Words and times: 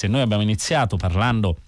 Se 0.00 0.08
noi 0.08 0.22
abbiamo 0.22 0.42
iniziato 0.42 0.96
parlando 0.96 1.58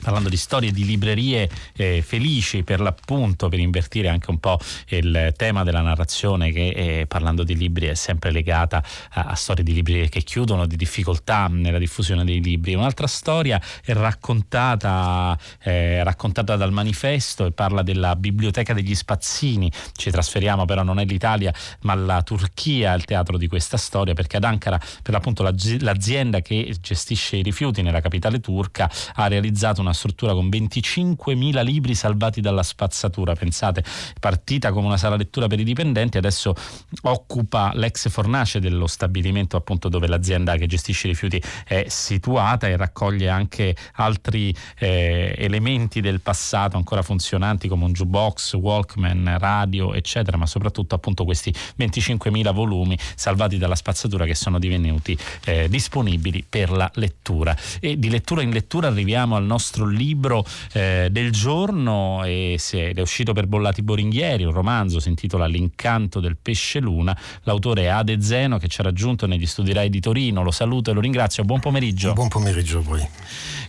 parlando 0.00 0.28
di 0.28 0.36
storie 0.36 0.72
di 0.72 0.84
librerie 0.84 1.48
eh, 1.76 2.02
felici 2.02 2.62
per 2.62 2.80
l'appunto, 2.80 3.48
per 3.48 3.58
invertire 3.58 4.08
anche 4.08 4.30
un 4.30 4.38
po' 4.38 4.58
il 4.88 5.32
tema 5.36 5.62
della 5.62 5.80
narrazione 5.80 6.50
che 6.50 6.68
eh, 6.68 7.06
parlando 7.06 7.42
di 7.42 7.56
libri 7.56 7.86
è 7.86 7.94
sempre 7.94 8.30
legata 8.30 8.82
a, 9.12 9.24
a, 9.26 9.34
storie 9.34 9.64
di 9.64 9.72
libri 9.72 10.08
che 10.08 10.22
chiudono, 10.22 10.66
di 10.66 10.76
difficoltà 10.76 11.46
nella 11.48 11.78
diffusione 11.78 12.24
dei 12.24 12.42
libri. 12.42 12.74
Un'altra 12.74 13.06
storia 13.06 13.60
è 13.84 13.92
raccontata, 13.92 15.38
eh, 15.62 16.02
raccontata 16.02 16.56
dal 16.56 16.72
manifesto 16.72 17.46
e 17.46 17.52
parla 17.52 17.82
della 17.82 18.16
biblioteca 18.16 18.74
degli 18.74 18.94
spazzini. 18.94 19.70
Ci 19.92 20.10
trasferiamo 20.10 20.64
però 20.64 20.82
non 20.82 20.98
è 20.98 21.04
l'Italia 21.04 21.52
ma 21.82 21.94
la 21.94 22.22
Turchia 22.22 22.94
il 22.94 23.04
teatro 23.04 23.36
di 23.36 23.46
questa 23.46 23.76
storia 23.76 24.14
perché 24.14 24.36
ad 24.36 24.44
Ankara 24.44 24.80
per 25.02 25.12
l'appunto 25.12 25.42
l'azienda 25.42 26.40
che 26.40 26.74
gestisce 26.80 27.36
i 27.36 27.42
rifiuti 27.42 27.82
nella 27.82 28.00
capitale 28.00 28.40
turca 28.40 28.90
ha 29.14 29.26
realizzato 29.26 29.82
una 29.84 29.92
struttura 29.92 30.32
con 30.32 30.48
25.000 30.48 31.62
libri 31.62 31.94
salvati 31.94 32.40
dalla 32.40 32.62
spazzatura, 32.62 33.34
pensate, 33.34 33.84
partita 34.18 34.72
come 34.72 34.86
una 34.86 34.96
sala 34.96 35.16
lettura 35.16 35.46
per 35.46 35.60
i 35.60 35.64
dipendenti, 35.64 36.18
adesso 36.18 36.54
occupa 37.02 37.72
l'ex 37.74 38.08
fornace 38.08 38.60
dello 38.60 38.86
stabilimento 38.86 39.56
appunto 39.56 39.88
dove 39.88 40.06
l'azienda 40.06 40.56
che 40.56 40.66
gestisce 40.66 41.06
i 41.06 41.10
rifiuti 41.10 41.42
è 41.66 41.86
situata 41.88 42.66
e 42.68 42.76
raccoglie 42.76 43.28
anche 43.28 43.76
altri 43.94 44.54
eh, 44.78 45.34
elementi 45.36 46.00
del 46.00 46.20
passato 46.20 46.76
ancora 46.76 47.02
funzionanti 47.02 47.68
come 47.68 47.84
un 47.84 47.92
jukebox, 47.92 48.54
Walkman, 48.54 49.36
radio, 49.38 49.94
eccetera, 49.94 50.36
ma 50.36 50.46
soprattutto 50.46 50.94
appunto 50.94 51.24
questi 51.24 51.52
25.000 51.78 52.52
volumi 52.52 52.96
salvati 53.14 53.58
dalla 53.58 53.74
spazzatura 53.74 54.24
che 54.24 54.34
sono 54.34 54.58
divenuti 54.58 55.16
eh, 55.44 55.68
disponibili 55.68 56.44
per 56.48 56.70
la 56.70 56.90
lettura. 56.94 57.56
E 57.80 57.98
di 57.98 58.08
lettura 58.08 58.42
in 58.42 58.50
lettura 58.50 58.88
arriviamo 58.88 59.36
al 59.36 59.44
nostro 59.44 59.73
nostro 59.74 59.86
libro 59.86 60.44
eh, 60.72 61.08
del 61.10 61.32
giorno 61.32 62.22
e 62.24 62.58
ed 62.72 62.98
è 62.98 63.00
uscito 63.00 63.32
per 63.32 63.46
Bollati 63.46 63.82
Boringhieri, 63.82 64.44
un 64.44 64.52
romanzo 64.52 65.00
si 65.00 65.08
intitola 65.08 65.46
L'incanto 65.46 66.20
del 66.20 66.36
pesce 66.40 66.78
luna, 66.78 67.16
l'autore 67.42 67.82
è 67.82 67.86
Ade 67.86 68.22
Zeno 68.22 68.58
che 68.58 68.68
ci 68.68 68.80
ha 68.80 68.84
raggiunto 68.84 69.26
negli 69.26 69.46
studi 69.46 69.72
Rai 69.72 69.90
di 69.90 70.00
Torino, 70.00 70.42
lo 70.42 70.50
saluto 70.50 70.90
e 70.90 70.94
lo 70.94 71.00
ringrazio, 71.00 71.44
buon 71.44 71.60
pomeriggio. 71.60 72.12
Buon 72.12 72.28
pomeriggio 72.28 72.78
a 72.78 72.82
voi. 72.82 73.08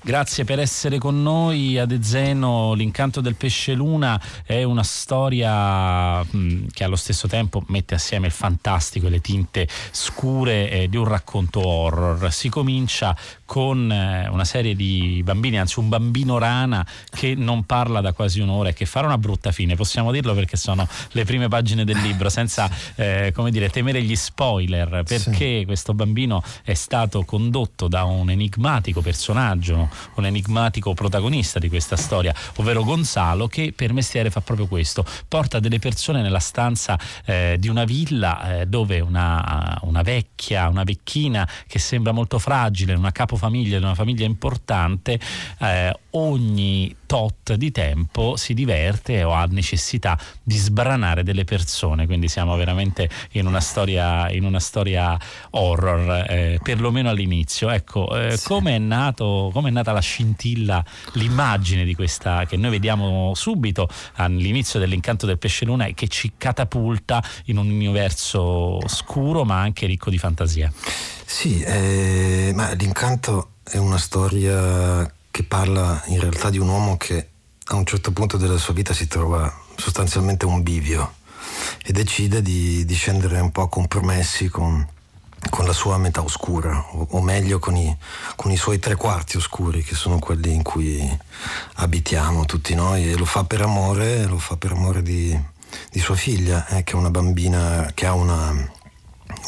Grazie 0.02 0.44
per 0.44 0.60
essere 0.60 1.00
con 1.00 1.22
noi, 1.24 1.80
Ade 1.80 2.04
Zeno, 2.04 2.74
L'incanto 2.74 3.22
del 3.22 3.36
pesce 3.36 3.74
luna 3.74 4.22
è 4.46 4.62
una 4.62 4.84
storia 4.84 6.24
mh, 6.24 6.68
che 6.72 6.84
allo 6.84 6.96
stesso 6.96 7.28
tempo 7.28 7.64
mette 7.68 7.96
assieme 7.96 8.28
il 8.28 8.32
fantastico 8.32 9.08
e 9.08 9.10
le 9.10 9.22
tinte 9.22 9.68
scure 9.92 10.70
eh, 10.70 10.90
di 10.90 10.98
un 10.98 11.06
racconto 11.06 11.66
horror. 11.66 12.32
Si 12.32 12.50
comincia 12.50 13.16
con 13.46 13.92
eh, 13.92 14.28
una 14.28 14.44
serie 14.44 14.76
di 14.76 15.22
bambini, 15.24 15.60
anzi 15.60 15.80
un 15.80 15.90
bambino 15.90 16.38
rana 16.38 16.86
che 17.10 17.36
non 17.36 17.64
parla 17.66 18.02
da 18.02 18.12
quasi 18.14 18.40
un'ora 18.40 18.70
e 18.70 18.74
che 18.74 18.86
farà 18.86 19.08
una 19.08 19.18
brutta 19.18 19.52
fine, 19.52 19.76
possiamo 19.76 20.12
dirlo 20.12 20.34
perché 20.34 20.58
sono 20.58 20.88
le 21.12 21.24
prime 21.24 21.48
pagine 21.48 21.86
del 21.86 21.98
libro, 21.98 22.30
senza 22.30 22.70
eh, 22.96 23.32
come 23.34 23.52
dire, 23.52 23.70
temere 23.70 24.02
gli 24.02 24.16
spoiler, 24.16 25.04
perché 25.04 25.60
sì. 25.60 25.64
questo 25.66 25.94
bambino 25.94 26.44
è 26.64 26.74
stato 26.74 27.24
condotto 27.24 27.88
da 27.88 28.04
un 28.04 28.30
enigmatico 28.30 29.02
personaggio, 29.02 29.90
un 30.16 30.26
enigmatico 30.26 30.94
protagonista 30.94 31.60
di 31.60 31.70
questa 31.70 31.96
storia, 31.96 32.34
ovvero 32.56 32.84
Gonzalo, 32.84 33.48
che 33.48 33.74
per 33.76 33.94
mestiere 33.94 34.30
fa 34.32 34.42
proprio 34.42 34.68
questo, 34.68 35.06
porta 35.28 35.60
delle 35.60 35.80
persone 35.80 36.22
nella 36.22 36.40
stanza 36.40 37.00
eh, 37.26 37.58
di 37.60 37.68
una 37.68 37.84
villa 37.84 38.60
eh, 38.60 38.66
dove 38.66 39.00
una, 39.00 39.78
una 39.84 40.02
vecchia, 40.02 40.68
una 40.68 40.84
vecchina 40.84 41.48
che 41.68 41.80
sembra 41.80 42.12
molto 42.12 42.40
fragile, 42.40 42.94
una 42.94 43.12
capofamiglia 43.36 43.78
di 43.78 43.84
una 43.84 43.96
famiglia 43.96 44.26
importante, 44.26 45.20
eh, 45.60 46.00
ogni 46.16 46.96
tot 47.06 47.54
di 47.54 47.72
tempo 47.72 48.36
si 48.36 48.54
diverte 48.54 49.24
o 49.24 49.32
ha 49.32 49.46
necessità 49.46 50.18
di 50.42 50.58
sbranare 50.58 51.24
delle 51.24 51.44
persone, 51.44 52.06
quindi 52.06 52.28
siamo 52.28 52.56
veramente 52.56 53.10
in 53.32 53.46
una 53.48 53.60
storia, 53.60 54.30
in 54.32 54.44
una 54.44 54.60
storia 54.60 55.18
horror, 55.52 56.26
eh, 56.28 56.60
perlomeno 56.62 57.10
all'inizio. 57.10 57.70
Ecco, 57.70 58.18
eh, 58.18 58.38
sì. 58.38 58.46
come, 58.46 58.76
è 58.76 58.80
nata 58.80 59.92
la 59.92 60.00
scintilla, 60.00 60.84
l'immagine 61.14 61.84
di 61.84 61.96
questa 61.96 62.46
che 62.46 62.58
noi 62.58 62.72
vediamo 62.72 63.34
subito 63.36 63.88
all'inizio 64.16 64.80
dell'incanto 64.80 65.26
del 65.26 65.38
pesce 65.38 65.66
luna 65.66 65.86
e 65.86 65.94
che 65.94 66.08
ci 66.08 66.34
catapulta 66.38 67.24
in 67.46 67.58
un 67.58 67.70
universo 67.70 68.80
scuro 68.88 69.44
ma 69.44 69.60
anche 69.60 69.86
ricco 69.86 70.10
di 70.10 70.18
fantasia. 70.18 70.72
Sì, 71.26 71.62
eh, 71.62 72.52
ma 72.56 72.72
l'incanto 72.74 73.50
è 73.64 73.78
una 73.78 73.98
storia 73.98 75.12
che 75.36 75.44
parla 75.44 76.02
in 76.06 76.22
realtà 76.22 76.50
di 76.50 76.60
un 76.60 76.70
uomo 76.70 76.96
che 76.96 77.28
a 77.66 77.76
un 77.76 77.86
certo 77.86 78.14
punto 78.14 78.38
della 78.38 78.58
sua 78.58 78.74
vita 78.74 78.94
si 78.94 79.06
trova 79.06 79.54
sostanzialmente 79.76 80.46
un 80.46 80.64
bivio 80.64 81.16
e 81.84 81.92
decide 81.92 82.42
di, 82.42 82.86
di 82.86 82.94
scendere 82.94 83.42
un 83.42 83.52
po' 83.52 83.64
a 83.64 83.68
compromessi 83.68 84.48
con, 84.48 84.88
con 85.50 85.66
la 85.66 85.74
sua 85.74 85.98
metà 85.98 86.24
oscura, 86.24 86.86
o, 86.92 87.08
o 87.10 87.22
meglio 87.22 87.60
con 87.60 87.76
i, 87.76 87.94
con 88.38 88.50
i, 88.50 88.56
suoi 88.56 88.80
tre 88.80 88.96
quarti 88.96 89.36
oscuri, 89.36 89.84
che 89.84 89.94
sono 89.94 90.20
quelli 90.20 90.54
in 90.54 90.64
cui 90.64 91.06
abitiamo 91.74 92.46
tutti 92.46 92.74
noi, 92.74 93.12
e 93.12 93.18
lo 93.18 93.26
fa 93.26 93.44
per 93.44 93.62
amore, 93.62 94.24
lo 94.28 94.38
fa 94.38 94.56
per 94.56 94.72
amore 94.72 95.02
di, 95.02 95.38
di 95.92 96.00
sua 96.00 96.16
figlia, 96.16 96.66
eh, 96.68 96.84
che 96.86 96.94
è 96.94 96.96
una 96.96 97.12
bambina 97.12 97.92
che 97.94 98.06
ha 98.06 98.14
una, 98.14 98.72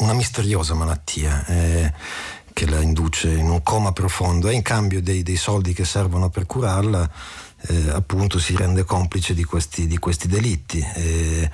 una 0.00 0.12
misteriosa 0.12 0.74
malattia. 0.74 1.46
Eh, 1.46 1.92
che 2.58 2.66
la 2.68 2.80
induce 2.80 3.30
in 3.30 3.48
un 3.48 3.62
coma 3.62 3.92
profondo 3.92 4.48
e 4.48 4.54
in 4.54 4.62
cambio 4.62 5.00
dei, 5.00 5.22
dei 5.22 5.36
soldi 5.36 5.72
che 5.72 5.84
servono 5.84 6.28
per 6.28 6.44
curarla 6.44 7.08
eh, 7.68 7.90
appunto 7.90 8.40
si 8.40 8.56
rende 8.56 8.82
complice 8.82 9.32
di 9.32 9.44
questi, 9.44 9.86
di 9.86 9.96
questi 9.98 10.26
delitti. 10.26 10.84
Eh, 10.96 11.48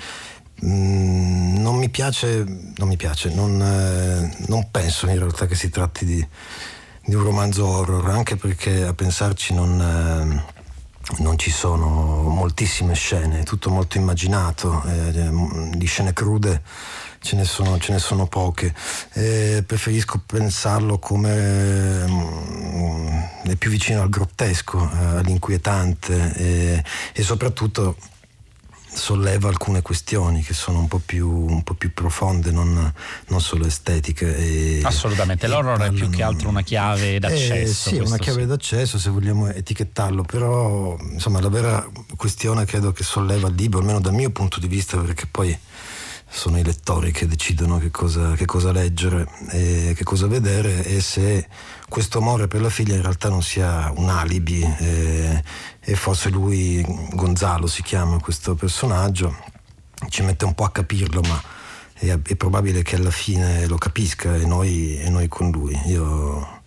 mh, 0.60 1.60
non 1.60 1.76
mi 1.76 1.90
piace, 1.90 2.42
non, 2.76 2.88
mi 2.88 2.96
piace 2.96 3.28
non, 3.34 3.60
eh, 3.60 4.34
non, 4.46 4.70
penso 4.70 5.06
in 5.06 5.18
realtà 5.18 5.44
che 5.44 5.56
si 5.56 5.68
tratti 5.68 6.06
di, 6.06 6.26
di, 7.04 7.14
un 7.14 7.22
romanzo 7.22 7.66
horror, 7.66 8.08
anche 8.08 8.36
perché 8.36 8.84
a 8.84 8.94
pensarci 8.94 9.52
non 9.52 9.78
eh, 9.78 10.62
non 11.18 11.38
ci 11.38 11.50
sono 11.50 12.22
moltissime 12.28 12.94
scene, 12.94 13.40
è 13.40 13.42
tutto 13.44 13.70
molto 13.70 13.98
immaginato, 13.98 14.82
eh, 14.84 15.30
di 15.76 15.86
scene 15.86 16.12
crude 16.12 16.62
ce 17.20 17.36
ne 17.36 17.44
sono, 17.44 17.78
ce 17.78 17.92
ne 17.92 17.98
sono 17.98 18.26
poche. 18.26 18.74
Eh, 19.12 19.64
preferisco 19.66 20.22
pensarlo 20.24 20.98
come 20.98 22.06
mm, 22.06 23.18
è 23.44 23.56
più 23.56 23.70
vicino 23.70 24.02
al 24.02 24.10
grottesco, 24.10 24.78
eh, 24.78 25.04
all'inquietante 25.18 26.34
eh, 26.36 26.84
e 27.12 27.22
soprattutto 27.22 27.96
solleva 28.94 29.48
alcune 29.48 29.82
questioni 29.82 30.42
che 30.42 30.54
sono 30.54 30.78
un 30.78 30.88
po' 30.88 31.00
più, 31.04 31.28
un 31.28 31.62
po 31.62 31.74
più 31.74 31.92
profonde, 31.92 32.50
non, 32.50 32.92
non, 33.28 33.40
solo 33.40 33.66
estetiche. 33.66 34.36
E, 34.36 34.80
Assolutamente, 34.82 35.46
l'horror 35.46 35.80
è 35.80 35.92
più 35.92 36.08
che 36.08 36.22
altro 36.22 36.48
una 36.48 36.62
chiave 36.62 37.18
d'accesso. 37.18 37.90
Eh, 37.90 37.94
sì, 37.94 37.98
una 37.98 38.18
chiave 38.18 38.42
sì. 38.42 38.46
d'accesso 38.46 38.98
se 38.98 39.10
vogliamo 39.10 39.48
etichettarlo, 39.48 40.22
però 40.22 40.96
insomma 41.10 41.40
la 41.40 41.48
vera 41.48 41.86
questione 42.16 42.64
credo 42.64 42.92
che 42.92 43.02
solleva 43.02 43.48
il 43.48 43.54
libro, 43.54 43.80
almeno 43.80 44.00
dal 44.00 44.14
mio 44.14 44.30
punto 44.30 44.60
di 44.60 44.68
vista, 44.68 44.96
perché 44.98 45.26
poi 45.26 45.56
sono 46.34 46.58
i 46.58 46.64
lettori 46.64 47.12
che 47.12 47.28
decidono 47.28 47.78
che 47.78 47.90
cosa, 47.90 48.32
che 48.32 48.44
cosa 48.44 48.72
leggere 48.72 49.26
e 49.50 49.92
che 49.96 50.02
cosa 50.02 50.26
vedere 50.26 50.84
e 50.84 51.00
se 51.00 51.46
questo 51.88 52.18
amore 52.18 52.48
per 52.48 52.60
la 52.60 52.70
figlia 52.70 52.94
in 52.94 53.02
realtà 53.02 53.28
non 53.28 53.42
sia 53.42 53.92
un 53.96 54.08
alibi 54.08 54.62
e, 54.62 55.42
e 55.80 55.94
forse 55.94 56.30
lui, 56.30 56.84
Gonzalo 57.12 57.66
si 57.66 57.82
chiama 57.82 58.18
questo 58.18 58.54
personaggio, 58.54 59.36
ci 60.08 60.22
mette 60.22 60.44
un 60.44 60.54
po' 60.54 60.64
a 60.64 60.70
capirlo 60.70 61.20
ma 61.20 61.40
è, 61.94 62.08
è 62.10 62.36
probabile 62.36 62.82
che 62.82 62.96
alla 62.96 63.10
fine 63.10 63.66
lo 63.66 63.76
capisca 63.76 64.34
e 64.34 64.44
noi, 64.46 64.98
e 64.98 65.08
noi 65.10 65.28
con 65.28 65.50
lui. 65.50 65.78
Io 65.86 66.62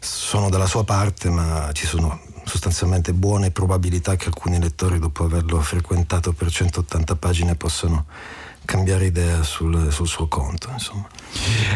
sono 0.00 0.48
dalla 0.48 0.66
sua 0.66 0.84
parte 0.84 1.28
ma 1.28 1.70
ci 1.72 1.86
sono 1.86 2.20
sostanzialmente 2.44 3.12
buone 3.12 3.50
probabilità 3.50 4.16
che 4.16 4.26
alcuni 4.26 4.58
lettori 4.58 4.98
dopo 4.98 5.24
averlo 5.24 5.60
frequentato 5.60 6.32
per 6.32 6.50
180 6.50 7.16
pagine 7.16 7.54
possano 7.54 8.06
cambiare 8.64 9.06
idea 9.06 9.42
sul, 9.42 9.92
sul 9.92 10.08
suo 10.08 10.28
conto. 10.28 10.68
Insomma. 10.70 11.08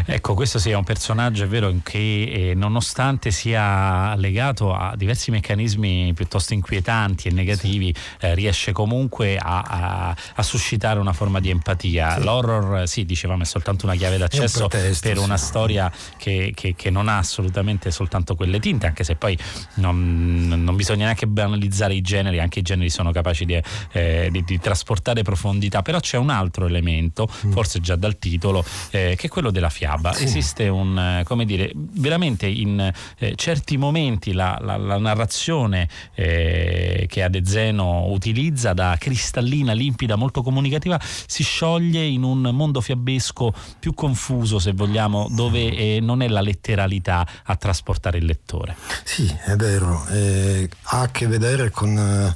Ecco, 0.04 0.34
questo 0.34 0.58
sì 0.58 0.70
è 0.70 0.74
un 0.74 0.84
personaggio, 0.84 1.44
è 1.44 1.46
vero, 1.46 1.74
che 1.82 2.50
eh, 2.50 2.54
nonostante 2.54 3.30
sia 3.30 4.14
legato 4.16 4.74
a 4.74 4.94
diversi 4.96 5.30
meccanismi 5.30 6.12
piuttosto 6.14 6.52
inquietanti 6.52 7.28
e 7.28 7.32
negativi, 7.32 7.94
sì. 7.94 8.26
eh, 8.26 8.34
riesce 8.34 8.72
comunque 8.72 9.36
a, 9.38 9.62
a, 9.62 10.16
a, 10.34 10.42
suscitare 10.42 11.00
una 11.00 11.12
forma 11.12 11.40
di 11.40 11.50
empatia. 11.50 12.16
Sì. 12.16 12.22
L'horror, 12.22 12.86
sì, 12.86 13.04
dicevamo, 13.04 13.42
è 13.42 13.46
soltanto 13.46 13.86
una 13.86 13.94
chiave 13.94 14.18
d'accesso 14.18 14.64
un 14.64 14.68
pretesto, 14.68 15.08
per 15.08 15.18
una 15.18 15.36
sì. 15.36 15.44
storia 15.46 15.90
che, 16.16 16.52
che, 16.54 16.74
che, 16.76 16.90
non 16.90 17.08
ha 17.08 17.18
assolutamente 17.18 17.90
soltanto 17.90 18.34
quelle 18.34 18.60
tinte, 18.60 18.86
anche 18.86 19.04
se 19.04 19.16
poi 19.16 19.36
non, 19.74 20.46
non, 20.46 20.76
bisogna 20.76 21.04
neanche 21.04 21.26
banalizzare 21.26 21.94
i 21.94 22.02
generi, 22.02 22.40
anche 22.40 22.60
i 22.60 22.62
generi 22.62 22.90
sono 22.90 23.10
capaci 23.10 23.44
di, 23.44 23.60
eh, 23.92 24.28
di, 24.30 24.44
di 24.44 24.58
trasportare 24.60 25.22
profondità, 25.22 25.82
però 25.82 25.98
c'è 25.98 26.18
un 26.18 26.30
altro 26.30 26.66
elemento 26.66 26.75
elemento, 26.76 27.28
mm. 27.46 27.52
forse 27.52 27.80
già 27.80 27.96
dal 27.96 28.18
titolo, 28.18 28.64
eh, 28.90 29.14
che 29.16 29.26
è 29.26 29.30
quello 29.30 29.50
della 29.50 29.70
fiaba. 29.70 30.12
Sì. 30.12 30.24
Esiste 30.24 30.68
un, 30.68 30.98
eh, 30.98 31.24
come 31.24 31.44
dire, 31.44 31.72
veramente 31.74 32.46
in 32.46 32.92
eh, 33.18 33.34
certi 33.36 33.76
momenti 33.76 34.32
la, 34.32 34.58
la, 34.60 34.76
la 34.76 34.98
narrazione 34.98 35.88
eh, 36.14 37.06
che 37.08 37.22
Adezeno 37.22 38.06
utilizza 38.06 38.72
da 38.72 38.96
cristallina, 38.98 39.72
limpida, 39.72 40.16
molto 40.16 40.42
comunicativa, 40.42 41.00
si 41.00 41.42
scioglie 41.42 42.04
in 42.04 42.22
un 42.22 42.40
mondo 42.52 42.80
fiabesco 42.80 43.52
più 43.78 43.94
confuso, 43.94 44.58
se 44.58 44.72
vogliamo, 44.72 45.28
dove 45.30 45.74
eh, 45.74 45.98
non 46.00 46.22
è 46.22 46.28
la 46.28 46.40
letteralità 46.40 47.26
a 47.44 47.56
trasportare 47.56 48.18
il 48.18 48.24
lettore. 48.24 48.76
Sì, 49.04 49.34
è 49.44 49.56
vero, 49.56 50.06
eh, 50.08 50.68
ha 50.82 51.00
a 51.00 51.10
che 51.10 51.26
vedere 51.26 51.70
con 51.70 52.34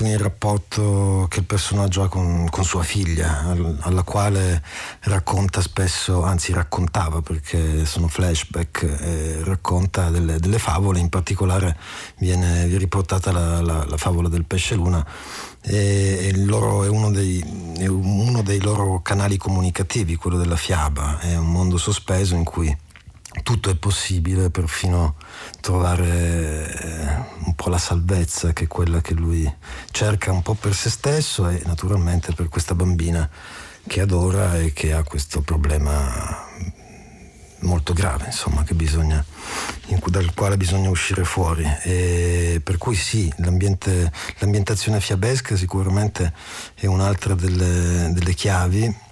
con 0.00 0.08
il 0.08 0.18
rapporto 0.18 1.26
che 1.28 1.40
il 1.40 1.44
personaggio 1.44 2.02
ha 2.02 2.08
con, 2.08 2.48
con 2.48 2.64
sua 2.64 2.82
figlia, 2.82 3.40
al, 3.40 3.76
alla 3.80 4.02
quale 4.02 4.62
racconta 5.00 5.60
spesso, 5.60 6.22
anzi 6.22 6.54
raccontava 6.54 7.20
perché 7.20 7.84
sono 7.84 8.08
flashback, 8.08 8.82
eh, 8.82 9.44
racconta 9.44 10.08
delle, 10.08 10.38
delle, 10.38 10.58
favole, 10.58 11.00
in 11.00 11.10
particolare 11.10 11.76
viene, 12.16 12.66
riportata 12.78 13.30
la, 13.30 13.60
la, 13.60 13.84
la, 13.84 13.96
favola 13.98 14.30
del 14.30 14.46
pesce 14.46 14.74
luna 14.74 15.06
e 15.60 16.32
loro, 16.34 16.82
è, 16.84 16.88
uno 16.88 17.10
dei, 17.10 17.74
è 17.76 17.86
uno 17.86 18.40
dei 18.40 18.62
loro 18.62 19.02
canali 19.02 19.36
comunicativi, 19.36 20.16
quello 20.16 20.38
della 20.38 20.56
fiaba, 20.56 21.18
è 21.18 21.36
un 21.36 21.52
mondo 21.52 21.76
sospeso 21.76 22.34
in 22.34 22.44
cui 22.44 22.74
tutto 23.42 23.70
è 23.70 23.76
possibile, 23.76 24.50
perfino 24.50 25.16
trovare 25.60 26.06
eh, 26.06 27.06
un 27.44 27.54
po' 27.54 27.68
la 27.68 27.78
salvezza 27.78 28.52
che 28.52 28.64
è 28.64 28.66
quella 28.66 29.00
che 29.00 29.14
lui 29.14 29.50
cerca 29.90 30.32
un 30.32 30.42
po' 30.42 30.54
per 30.54 30.74
se 30.74 30.90
stesso 30.90 31.48
e 31.48 31.62
naturalmente 31.64 32.32
per 32.32 32.48
questa 32.48 32.74
bambina 32.74 33.28
che 33.86 34.00
adora 34.00 34.58
e 34.58 34.72
che 34.72 34.92
ha 34.92 35.02
questo 35.02 35.40
problema 35.40 36.48
molto 37.60 37.92
grave, 37.92 38.26
insomma, 38.26 38.64
bisogna, 38.72 39.24
dal 40.06 40.32
quale 40.34 40.56
bisogna 40.56 40.88
uscire 40.90 41.24
fuori. 41.24 41.64
E 41.82 42.60
per 42.62 42.78
cui 42.78 42.94
sì, 42.94 43.32
l'ambientazione 43.36 45.00
fiabesca 45.00 45.56
sicuramente 45.56 46.32
è 46.74 46.86
un'altra 46.86 47.34
delle, 47.34 48.10
delle 48.12 48.34
chiavi 48.34 49.08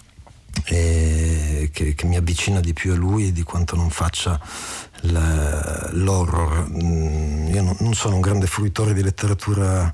che, 0.65 1.71
che, 1.73 2.07
mi 2.07 2.17
avvicina 2.17 2.61
di 2.61 2.73
più 2.73 2.93
a 2.93 2.97
lui 2.97 3.33
di 3.33 3.43
quanto 3.43 3.77
non 3.77 3.91
faccia 3.91 4.41
l'horror. 5.03 6.69
Mm, 6.69 7.55
io 7.55 7.77
non 7.79 7.95
sono 7.95 8.17
un 8.17 8.21
grande 8.21 8.47
fruitore 8.47 8.93
di 8.93 9.03
letteratura 9.03 9.93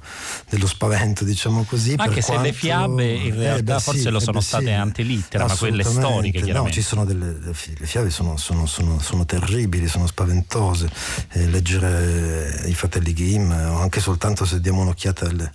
dello 0.48 0.66
spavento, 0.66 1.24
diciamo 1.24 1.64
così. 1.64 1.94
Anche 1.96 2.22
se 2.22 2.32
quanto... 2.32 2.46
le 2.46 2.52
fiabe 2.52 3.12
in 3.12 3.34
realtà 3.34 3.58
eh 3.58 3.62
beh, 3.76 3.80
forse 3.80 4.00
sì, 4.00 4.08
lo 4.10 4.20
sono 4.20 4.38
eh 4.38 4.42
state 4.42 4.64
sì, 4.64 4.70
antelittera, 4.70 5.46
ma 5.46 5.56
quelle 5.56 5.84
storiche. 5.84 6.52
No, 6.52 6.70
ci 6.70 6.82
sono 6.82 7.04
delle 7.04 7.38
le 7.40 7.54
fiabe 7.54 8.10
sono, 8.10 8.36
sono, 8.36 8.66
sono, 8.66 8.98
sono 9.00 9.24
terribili, 9.26 9.88
sono 9.88 10.06
spaventose. 10.06 10.90
Eh, 11.32 11.46
leggere 11.48 12.64
i 12.66 12.74
fratelli 12.74 13.12
Grimm 13.12 13.50
o 13.50 13.80
anche 13.80 14.00
soltanto 14.00 14.44
se 14.44 14.60
diamo 14.60 14.80
un'occhiata 14.80 15.26
alle 15.26 15.52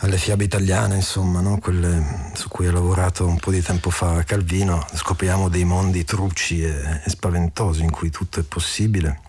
alle 0.00 0.16
fiabe 0.16 0.44
italiane, 0.44 0.94
insomma, 0.94 1.40
no? 1.40 1.58
quelle 1.58 2.30
su 2.34 2.48
cui 2.48 2.66
ha 2.66 2.72
lavorato 2.72 3.26
un 3.26 3.38
po' 3.38 3.50
di 3.50 3.62
tempo 3.62 3.90
fa 3.90 4.22
Calvino, 4.22 4.86
scopriamo 4.92 5.48
dei 5.48 5.64
mondi 5.64 6.04
truci 6.04 6.62
e, 6.62 7.00
e 7.04 7.08
spaventosi 7.10 7.82
in 7.82 7.90
cui 7.90 8.10
tutto 8.10 8.40
è 8.40 8.44
possibile. 8.44 9.20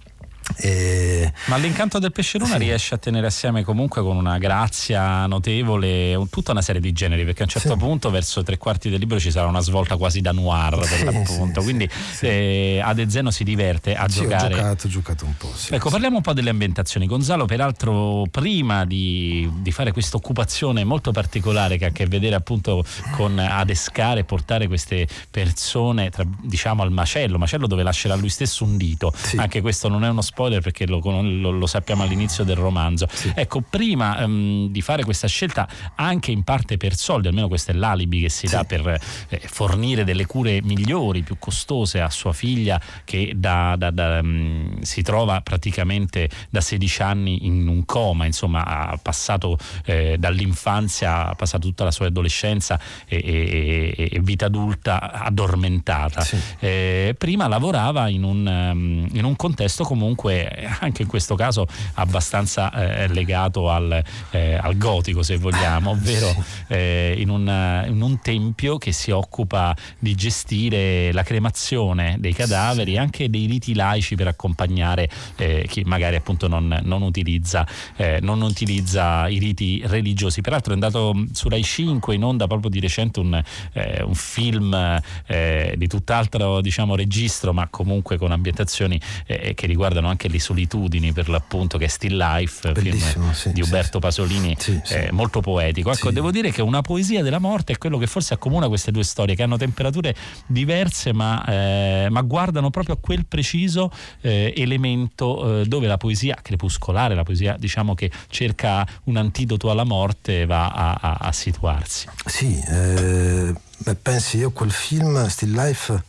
E... 0.57 1.31
Ma 1.45 1.57
l'incanto 1.57 1.99
del 1.99 2.11
pesce 2.11 2.37
luna 2.37 2.53
sì. 2.53 2.59
riesce 2.59 2.95
a 2.95 2.97
tenere 2.97 3.27
assieme 3.27 3.63
comunque 3.63 4.01
con 4.01 4.15
una 4.15 4.37
grazia 4.37 5.25
notevole 5.25 6.15
un, 6.15 6.29
tutta 6.29 6.51
una 6.51 6.61
serie 6.61 6.81
di 6.81 6.91
generi, 6.91 7.23
perché 7.23 7.41
a 7.41 7.43
un 7.43 7.49
certo 7.49 7.73
sì. 7.73 7.77
punto, 7.77 8.09
verso 8.09 8.43
tre 8.43 8.57
quarti 8.57 8.89
del 8.89 8.99
libro, 8.99 9.19
ci 9.19 9.31
sarà 9.31 9.47
una 9.47 9.59
svolta 9.59 9.97
quasi 9.97 10.21
da 10.21 10.31
noir 10.31 10.77
per 10.77 10.87
sì, 10.87 11.03
l'appunto. 11.03 11.61
Quindi 11.61 11.87
eh, 12.21 12.81
Adezeno 12.83 13.31
si 13.31 13.43
diverte 13.43 13.95
a 13.95 14.07
giocare. 14.07 14.53
Ho 14.53 14.57
giocato, 14.57 14.87
ho 14.87 14.89
giocato 14.89 15.25
un 15.25 15.37
po'. 15.37 15.51
ecco, 15.69 15.89
parliamo 15.89 16.17
un 16.17 16.21
po' 16.23 16.33
delle 16.33 16.49
ambientazioni. 16.49 17.05
Gonzalo, 17.05 17.45
peraltro, 17.45 18.25
prima 18.31 18.85
di, 18.85 19.49
di 19.57 19.71
fare 19.71 19.91
questa 19.91 20.17
occupazione 20.17 20.83
molto 20.83 21.11
particolare 21.11 21.77
che 21.77 21.85
ha 21.85 21.89
a 21.89 21.91
che 21.91 22.07
vedere 22.07 22.35
appunto 22.35 22.83
con 23.11 23.37
adescare 23.37 24.21
e 24.21 24.23
portare 24.23 24.67
queste 24.67 25.07
persone, 25.29 26.09
tra, 26.09 26.23
diciamo, 26.41 26.81
al 26.81 26.91
macello, 26.91 27.37
macello 27.37 27.67
dove 27.67 27.83
lascerà 27.83 28.15
lui 28.15 28.29
stesso 28.29 28.63
un 28.63 28.77
dito. 28.77 29.13
Anche 29.35 29.61
questo 29.61 29.87
non 29.87 30.03
è 30.03 30.09
uno 30.09 30.21
spazio 30.21 30.37
spoiler 30.39 30.61
perché 30.61 30.87
lo, 30.87 31.01
lo, 31.03 31.51
lo 31.51 31.67
sappiamo 31.67 32.03
all'inizio 32.03 32.45
del 32.45 32.55
romanzo. 32.55 33.07
Sì. 33.11 33.31
Ecco, 33.35 33.61
prima 33.61 34.23
um, 34.23 34.69
di 34.69 34.81
fare 34.81 35.03
questa 35.03 35.27
scelta, 35.27 35.67
anche 35.95 36.31
in 36.31 36.43
parte 36.43 36.77
per 36.77 36.95
soldi, 36.95 37.27
almeno 37.27 37.49
questo 37.49 37.71
è 37.71 37.73
l'alibi 37.73 38.21
che 38.21 38.29
si 38.29 38.47
sì. 38.47 38.55
dà 38.55 38.63
per 38.63 38.87
eh, 39.27 39.41
fornire 39.45 40.05
delle 40.05 40.25
cure 40.25 40.61
migliori, 40.61 41.23
più 41.23 41.35
costose 41.37 41.99
a 41.99 42.09
sua 42.09 42.31
figlia 42.31 42.79
che 43.03 43.33
da, 43.35 43.75
da, 43.77 43.91
da, 43.91 44.19
um, 44.19 44.79
si 44.81 45.01
trova 45.01 45.41
praticamente 45.41 46.29
da 46.49 46.61
16 46.61 47.01
anni 47.01 47.45
in 47.45 47.67
un 47.67 47.83
coma, 47.85 48.25
insomma 48.25 48.63
ha 48.65 48.97
passato 49.01 49.57
eh, 49.83 50.15
dall'infanzia, 50.17 51.27
ha 51.27 51.35
passato 51.35 51.67
tutta 51.67 51.83
la 51.83 51.91
sua 51.91 52.07
adolescenza 52.07 52.79
e, 53.05 53.93
e, 53.97 54.09
e 54.11 54.19
vita 54.21 54.45
adulta 54.45 55.11
addormentata. 55.11 56.21
Sì. 56.21 56.37
Eh, 56.59 57.15
prima 57.17 57.47
lavorava 57.47 58.07
in 58.07 58.23
un, 58.23 58.45
um, 58.45 59.07
in 59.11 59.25
un 59.25 59.35
contesto 59.35 59.83
comunque 59.83 60.28
comunque 60.29 60.77
anche 60.79 61.01
in 61.01 61.07
questo 61.07 61.35
caso 61.35 61.67
abbastanza 61.95 62.71
eh, 62.71 63.07
legato 63.07 63.69
al, 63.69 64.03
eh, 64.31 64.55
al, 64.55 64.77
gotico 64.77 65.23
se 65.23 65.37
vogliamo, 65.37 65.91
ovvero 65.91 66.33
eh, 66.67 67.15
in, 67.17 67.29
un, 67.29 67.85
in, 67.87 68.01
un, 68.01 68.19
tempio 68.21 68.77
che 68.77 68.91
si 68.91 69.11
occupa 69.11 69.75
di 69.97 70.13
gestire 70.15 71.11
la 71.11 71.23
cremazione 71.23 72.17
dei 72.19 72.33
cadaveri 72.33 72.93
e 72.93 72.99
anche 72.99 73.29
dei 73.29 73.45
riti 73.45 73.73
laici 73.73 74.15
per 74.15 74.27
accompagnare 74.27 75.09
eh, 75.37 75.65
chi 75.67 75.83
magari 75.85 76.15
appunto 76.15 76.47
non, 76.47 76.79
non, 76.83 77.01
utilizza, 77.01 77.65
eh, 77.95 78.19
non, 78.21 78.41
utilizza, 78.41 79.27
i 79.27 79.39
riti 79.39 79.81
religiosi. 79.85 80.41
Peraltro 80.41 80.71
è 80.71 80.73
andato 80.75 81.13
su 81.31 81.49
Rai 81.49 81.63
5 81.63 82.15
in 82.15 82.23
onda 82.23 82.47
proprio 82.47 82.69
di 82.69 82.79
recente 82.79 83.19
un, 83.19 83.41
eh, 83.73 84.03
un 84.03 84.15
film 84.15 84.97
di 85.29 85.87
tutt'altro 85.87 86.61
diciamo, 86.61 86.95
registro 86.95 87.53
ma 87.53 87.67
comunque 87.69 88.17
con 88.17 88.31
ambientazioni 88.31 88.99
che 89.25 89.65
riguardano 89.65 90.08
anche 90.09 90.27
Le 90.27 90.39
solitudini 90.39 91.11
per 91.13 91.29
l'appunto 91.29 91.77
che 91.77 91.85
è 91.85 91.87
Still 91.87 92.17
Life, 92.17 92.73
film 92.75 93.31
sì, 93.33 93.51
di 93.51 93.61
Uberto 93.61 93.97
sì, 93.97 93.99
Pasolini, 93.99 94.55
sì, 94.57 94.79
eh, 94.89 95.11
molto 95.11 95.41
poetico. 95.41 95.91
Ecco, 95.91 96.11
devo 96.11 96.31
dire 96.31 96.51
che 96.51 96.61
una 96.61 96.81
poesia 96.81 97.23
della 97.23 97.39
morte 97.39 97.73
è 97.73 97.77
quello 97.77 97.97
che 97.97 98.07
forse 98.07 98.33
accomuna 98.33 98.67
queste 98.67 98.91
due 98.91 99.03
storie 99.03 99.35
che 99.35 99.43
hanno 99.43 99.57
temperature 99.57 100.15
diverse 100.45 101.13
ma, 101.13 101.45
eh, 101.45 102.07
ma 102.09 102.21
guardano 102.21 102.69
proprio 102.69 102.95
a 102.95 102.97
quel 102.99 103.25
preciso 103.25 103.91
eh, 104.21 104.53
elemento 104.55 105.61
eh, 105.61 105.65
dove 105.65 105.87
la 105.87 105.97
poesia 105.97 106.37
crepuscolare, 106.41 107.15
la 107.15 107.23
poesia 107.23 107.55
diciamo 107.57 107.95
che 107.95 108.11
cerca 108.29 108.87
un 109.05 109.17
antidoto 109.17 109.69
alla 109.69 109.83
morte 109.83 110.45
va 110.45 110.67
a, 110.67 110.97
a, 110.99 111.17
a 111.21 111.31
situarsi. 111.31 112.07
Sì, 112.25 112.59
eh, 112.67 113.53
pensi 114.01 114.37
io 114.37 114.51
quel 114.51 114.71
film 114.71 115.27
Still 115.27 115.53
Life 115.53 116.03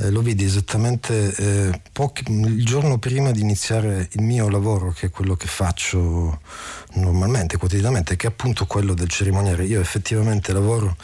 eh, 0.00 0.10
lo 0.10 0.22
vidi 0.22 0.44
esattamente 0.44 1.34
eh, 1.36 1.80
pochi, 1.92 2.24
il 2.28 2.64
giorno 2.64 2.98
prima 2.98 3.30
di 3.32 3.40
iniziare 3.40 4.08
il 4.12 4.22
mio 4.22 4.48
lavoro, 4.48 4.92
che 4.92 5.06
è 5.06 5.10
quello 5.10 5.36
che 5.36 5.46
faccio 5.46 6.40
normalmente, 6.94 7.58
quotidianamente, 7.58 8.16
che 8.16 8.26
è 8.26 8.30
appunto 8.30 8.66
quello 8.66 8.94
del 8.94 9.08
cerimoniere. 9.08 9.64
Io 9.64 9.80
effettivamente 9.80 10.52
lavoro 10.52 10.96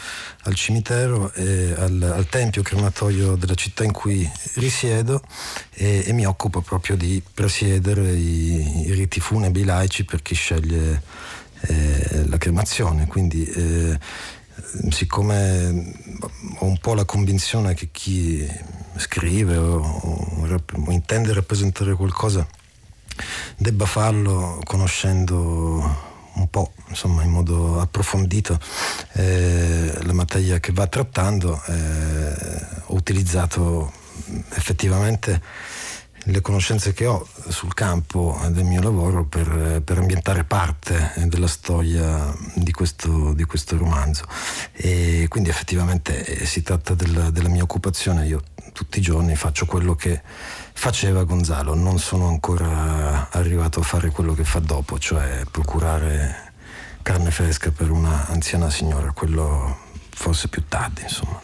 al 0.45 0.55
cimitero 0.55 1.33
e 1.35 1.75
al, 1.77 2.03
al 2.03 2.27
tempio 2.29 2.63
crematorio 2.63 3.37
della 3.37 3.55
città 3.55 3.85
in 3.85 3.93
cui 3.93 4.29
risiedo 4.55 5.23
e, 5.75 6.05
e 6.07 6.13
mi 6.13 6.25
occupo 6.25 6.63
proprio 6.63 6.97
di 6.97 7.23
presiedere 7.35 8.13
i, 8.13 8.87
i, 8.87 8.93
riti 8.93 9.21
funebri 9.21 9.65
laici 9.65 10.05
per 10.05 10.23
chi 10.23 10.35
sceglie 10.35 11.03
eh, 11.61 12.25
la 12.27 12.39
cremazione. 12.39 13.07
Quindi 13.07 13.45
eh, 13.45 13.99
siccome 14.91 15.93
ho 16.59 16.65
un 16.65 16.79
po' 16.79 16.95
la 16.95 17.05
convinzione 17.05 17.75
che 17.75 17.89
chi 17.93 18.47
scrive 18.99 19.57
o, 19.57 19.81
o, 19.81 20.63
o 20.87 20.91
intende 20.93 21.33
rappresentare 21.33 21.95
qualcosa 21.95 22.47
debba 23.57 23.87
farlo 23.87 24.61
conoscendo 24.65 26.15
un 26.37 26.51
po', 26.51 26.73
insomma, 26.89 27.23
in 27.23 27.31
modo 27.31 27.81
approfondito 27.81 28.59
eh, 29.13 29.91
la 30.03 30.13
materia 30.13 30.61
che 30.61 30.73
va 30.73 30.87
trattando, 30.87 31.63
eh, 31.67 32.67
ho 32.87 32.95
utilizzato 32.95 33.91
effettivamente 34.55 35.41
le 36.29 36.41
conoscenze 36.41 36.93
che 36.93 37.07
ho 37.07 37.27
sul 37.49 37.75
campo 37.75 38.41
del 38.49 38.65
mio 38.65 38.83
lavoro 38.83 39.25
per, 39.25 39.81
per 39.85 39.99
ambientare 39.99 40.45
parte 40.45 41.13
della 41.27 41.47
storia 41.47 42.35
di 42.55 42.73
questo, 42.73 43.33
di 43.33 43.45
questo, 43.45 43.77
romanzo. 43.77 44.25
E 44.73 45.27
quindi 45.29 45.51
effettivamente 45.51 46.25
eh, 46.25 46.47
si 46.47 46.63
tratta 46.63 46.95
della, 46.95 47.31
della 47.31 47.49
mia 47.49 47.63
occupazione. 47.63 48.27
Io 48.27 48.43
tutti 48.73 48.99
i 48.99 49.03
giorni 49.03 49.37
faccio 49.37 49.67
quello 49.67 49.95
che 49.95 50.21
faceva 50.73 51.23
Gonzalo, 51.23 51.75
non 51.75 51.99
sono 51.99 52.29
ancora 52.29 53.31
arrivato 53.31 53.81
a 53.81 53.83
fare 53.85 54.11
quello 54.11 54.35
che 54.35 54.45
fa 54.45 54.59
dopo, 54.59 54.99
cioè 54.99 55.43
procurare 55.51 56.53
carne 57.03 57.31
fresca 57.31 57.71
per 57.71 57.91
una 57.91 58.27
anziana 58.27 58.69
signora, 58.69 59.13
quello 59.13 59.85
forse 60.19 60.49
più 60.49 60.65
tardi, 60.67 61.03
insomma. 61.03 61.41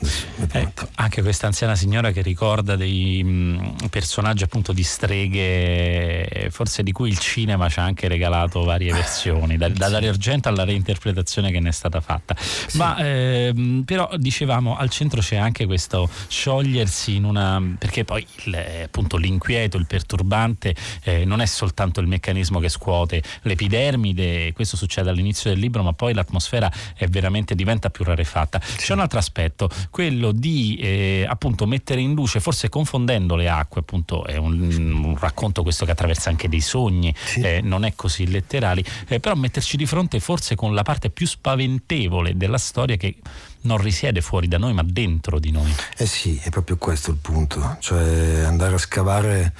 Ecco, 0.50 0.88
anche 0.94 1.20
questa 1.20 1.46
anziana 1.46 1.76
signora 1.76 2.10
che 2.10 2.22
ricorda 2.22 2.74
dei 2.74 3.22
mh, 3.22 3.88
personaggi 3.90 4.44
appunto 4.44 4.72
di 4.72 4.82
streghe, 4.82 6.48
forse 6.50 6.82
di 6.82 6.90
cui 6.90 7.10
il 7.10 7.18
cinema 7.18 7.68
ci 7.68 7.80
ha 7.80 7.84
anche 7.84 8.08
regalato 8.08 8.64
varie 8.64 8.92
versioni, 8.92 9.58
da, 9.58 9.68
da 9.68 9.90
Dario 9.90 10.08
Argento 10.08 10.48
alla 10.48 10.64
reinterpretazione 10.64 11.50
che 11.50 11.60
ne 11.60 11.68
è 11.68 11.72
stata 11.72 12.00
fatta. 12.00 12.34
Sì. 12.38 12.78
Ma 12.78 12.96
ehm, 12.96 13.82
però 13.84 14.08
dicevamo 14.16 14.74
al 14.76 14.88
centro 14.88 15.20
c'è 15.20 15.36
anche 15.36 15.66
questo 15.66 16.08
sciogliersi 16.28 17.16
in 17.16 17.24
una 17.24 17.62
perché 17.78 18.04
poi 18.04 18.26
il, 18.44 18.58
appunto 18.84 19.18
l'inquieto, 19.18 19.76
il 19.76 19.86
perturbante 19.86 20.74
eh, 21.02 21.26
non 21.26 21.42
è 21.42 21.46
soltanto 21.46 22.00
il 22.00 22.06
meccanismo 22.06 22.58
che 22.58 22.70
scuote 22.70 23.22
l'epidermide, 23.42 24.54
questo 24.54 24.78
succede 24.78 25.10
all'inizio 25.10 25.50
del 25.50 25.58
libro, 25.58 25.82
ma 25.82 25.92
poi 25.92 26.14
l'atmosfera 26.14 26.72
è 26.96 27.06
veramente 27.06 27.54
diventa 27.54 27.90
più 27.90 28.04
rarefatta. 28.04 28.60
Sì. 28.62 28.76
C'è 28.76 28.92
un 28.94 29.00
altro 29.00 29.18
aspetto, 29.18 29.68
quello 29.90 30.32
di 30.32 30.76
eh, 30.80 31.26
appunto 31.28 31.66
mettere 31.66 32.00
in 32.00 32.14
luce, 32.14 32.40
forse 32.40 32.68
confondendo 32.68 33.36
le 33.36 33.48
acque, 33.48 33.80
appunto 33.80 34.24
è 34.24 34.36
un, 34.36 34.60
un 34.60 35.16
racconto 35.18 35.62
questo 35.62 35.84
che 35.84 35.90
attraversa 35.92 36.30
anche 36.30 36.48
dei 36.48 36.60
sogni, 36.60 37.14
sì. 37.24 37.40
eh, 37.40 37.60
non 37.62 37.84
è 37.84 37.94
così 37.94 38.28
letterali, 38.28 38.84
eh, 39.08 39.20
però 39.20 39.34
metterci 39.34 39.76
di 39.76 39.86
fronte 39.86 40.20
forse 40.20 40.54
con 40.54 40.74
la 40.74 40.82
parte 40.82 41.10
più 41.10 41.26
spaventevole 41.26 42.36
della 42.36 42.58
storia 42.58 42.96
che 42.96 43.16
non 43.62 43.78
risiede 43.78 44.20
fuori 44.20 44.48
da 44.48 44.58
noi 44.58 44.72
ma 44.72 44.82
dentro 44.82 45.38
di 45.38 45.50
noi. 45.50 45.72
Eh 45.96 46.06
sì, 46.06 46.40
è 46.42 46.50
proprio 46.50 46.76
questo 46.76 47.10
il 47.10 47.18
punto, 47.20 47.76
cioè 47.80 48.40
andare 48.40 48.74
a 48.74 48.78
scavare, 48.78 49.52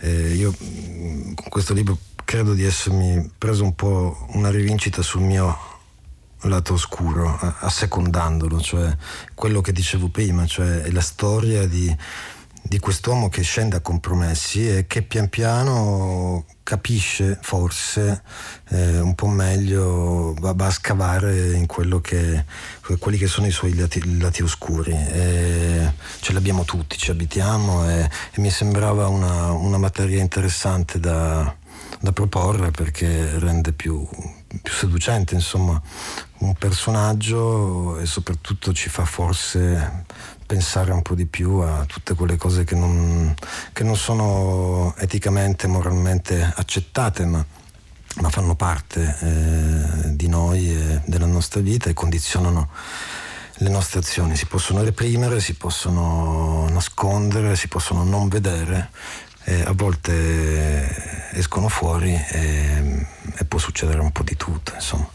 eh, 0.00 0.34
io 0.34 0.52
mm, 0.62 1.34
con 1.34 1.48
questo 1.48 1.74
libro 1.74 1.98
credo 2.24 2.54
di 2.54 2.64
essermi 2.64 3.30
preso 3.38 3.62
un 3.62 3.74
po' 3.74 4.26
una 4.32 4.50
rivincita 4.50 5.00
sul 5.00 5.22
mio 5.22 5.74
lato 6.48 6.74
oscuro, 6.74 7.38
assecondandolo, 7.60 8.60
cioè 8.60 8.94
quello 9.34 9.60
che 9.60 9.72
dicevo 9.72 10.08
prima, 10.08 10.46
cioè 10.46 10.80
è 10.80 10.90
la 10.90 11.00
storia 11.00 11.66
di, 11.66 11.94
di 12.62 12.78
quest'uomo 12.78 13.28
che 13.28 13.42
scende 13.42 13.76
a 13.76 13.80
compromessi 13.80 14.68
e 14.68 14.86
che 14.86 15.02
pian 15.02 15.28
piano 15.28 16.44
capisce 16.62 17.38
forse 17.40 18.22
eh, 18.70 18.98
un 18.98 19.14
po' 19.14 19.28
meglio, 19.28 20.34
va, 20.40 20.52
va, 20.52 20.66
a 20.66 20.70
scavare 20.70 21.52
in 21.52 21.66
quello 21.66 22.00
che, 22.00 22.44
quelli 22.98 23.18
che 23.18 23.28
sono 23.28 23.46
i 23.46 23.52
suoi 23.52 23.74
lati, 23.74 24.18
lati 24.18 24.42
oscuri. 24.42 24.92
E 24.92 25.92
ce 26.20 26.32
l'abbiamo 26.32 26.64
tutti, 26.64 26.98
ci 26.98 27.12
abitiamo 27.12 27.88
e, 27.88 28.10
e 28.32 28.40
mi 28.40 28.50
sembrava 28.50 29.06
una, 29.06 29.52
una 29.52 29.78
materia 29.78 30.20
interessante 30.20 30.98
da, 30.98 31.54
da 32.00 32.12
proporre 32.12 32.72
perché 32.72 33.38
rende 33.38 33.72
più, 33.72 34.06
più 34.62 34.72
seducente 34.72 35.34
insomma 35.34 35.80
un 36.38 36.54
personaggio 36.54 37.98
e 37.98 38.06
soprattutto 38.06 38.72
ci 38.72 38.88
fa 38.88 39.04
forse 39.04 40.04
pensare 40.46 40.92
un 40.92 41.02
po' 41.02 41.14
di 41.14 41.26
più 41.26 41.56
a 41.58 41.84
tutte 41.86 42.14
quelle 42.14 42.36
cose 42.36 42.64
che 42.64 42.76
non, 42.76 43.34
che 43.72 43.82
non 43.82 43.96
sono 43.96 44.94
eticamente, 44.98 45.66
moralmente 45.66 46.52
accettate, 46.54 47.24
ma, 47.24 47.44
ma 48.20 48.30
fanno 48.30 48.54
parte 48.54 49.16
eh, 49.20 50.14
di 50.14 50.28
noi 50.28 50.70
e 50.70 51.02
della 51.04 51.26
nostra 51.26 51.60
vita 51.60 51.90
e 51.90 51.94
condizionano 51.94 52.68
le 53.60 53.68
nostre 53.70 53.98
azioni. 53.98 54.36
Si 54.36 54.46
possono 54.46 54.82
reprimere, 54.82 55.40
si 55.40 55.54
possono 55.54 56.68
nascondere, 56.68 57.56
si 57.56 57.66
possono 57.68 58.04
non 58.04 58.28
vedere 58.28 58.90
eh, 59.46 59.62
a 59.62 59.72
volte 59.72 61.30
escono 61.32 61.68
fuori 61.68 62.12
e, 62.12 63.06
e, 63.36 63.44
può 63.44 63.58
succedere 63.58 64.00
un 64.00 64.10
po' 64.10 64.22
di 64.22 64.36
tutto, 64.36 64.72
insomma. 64.74 65.08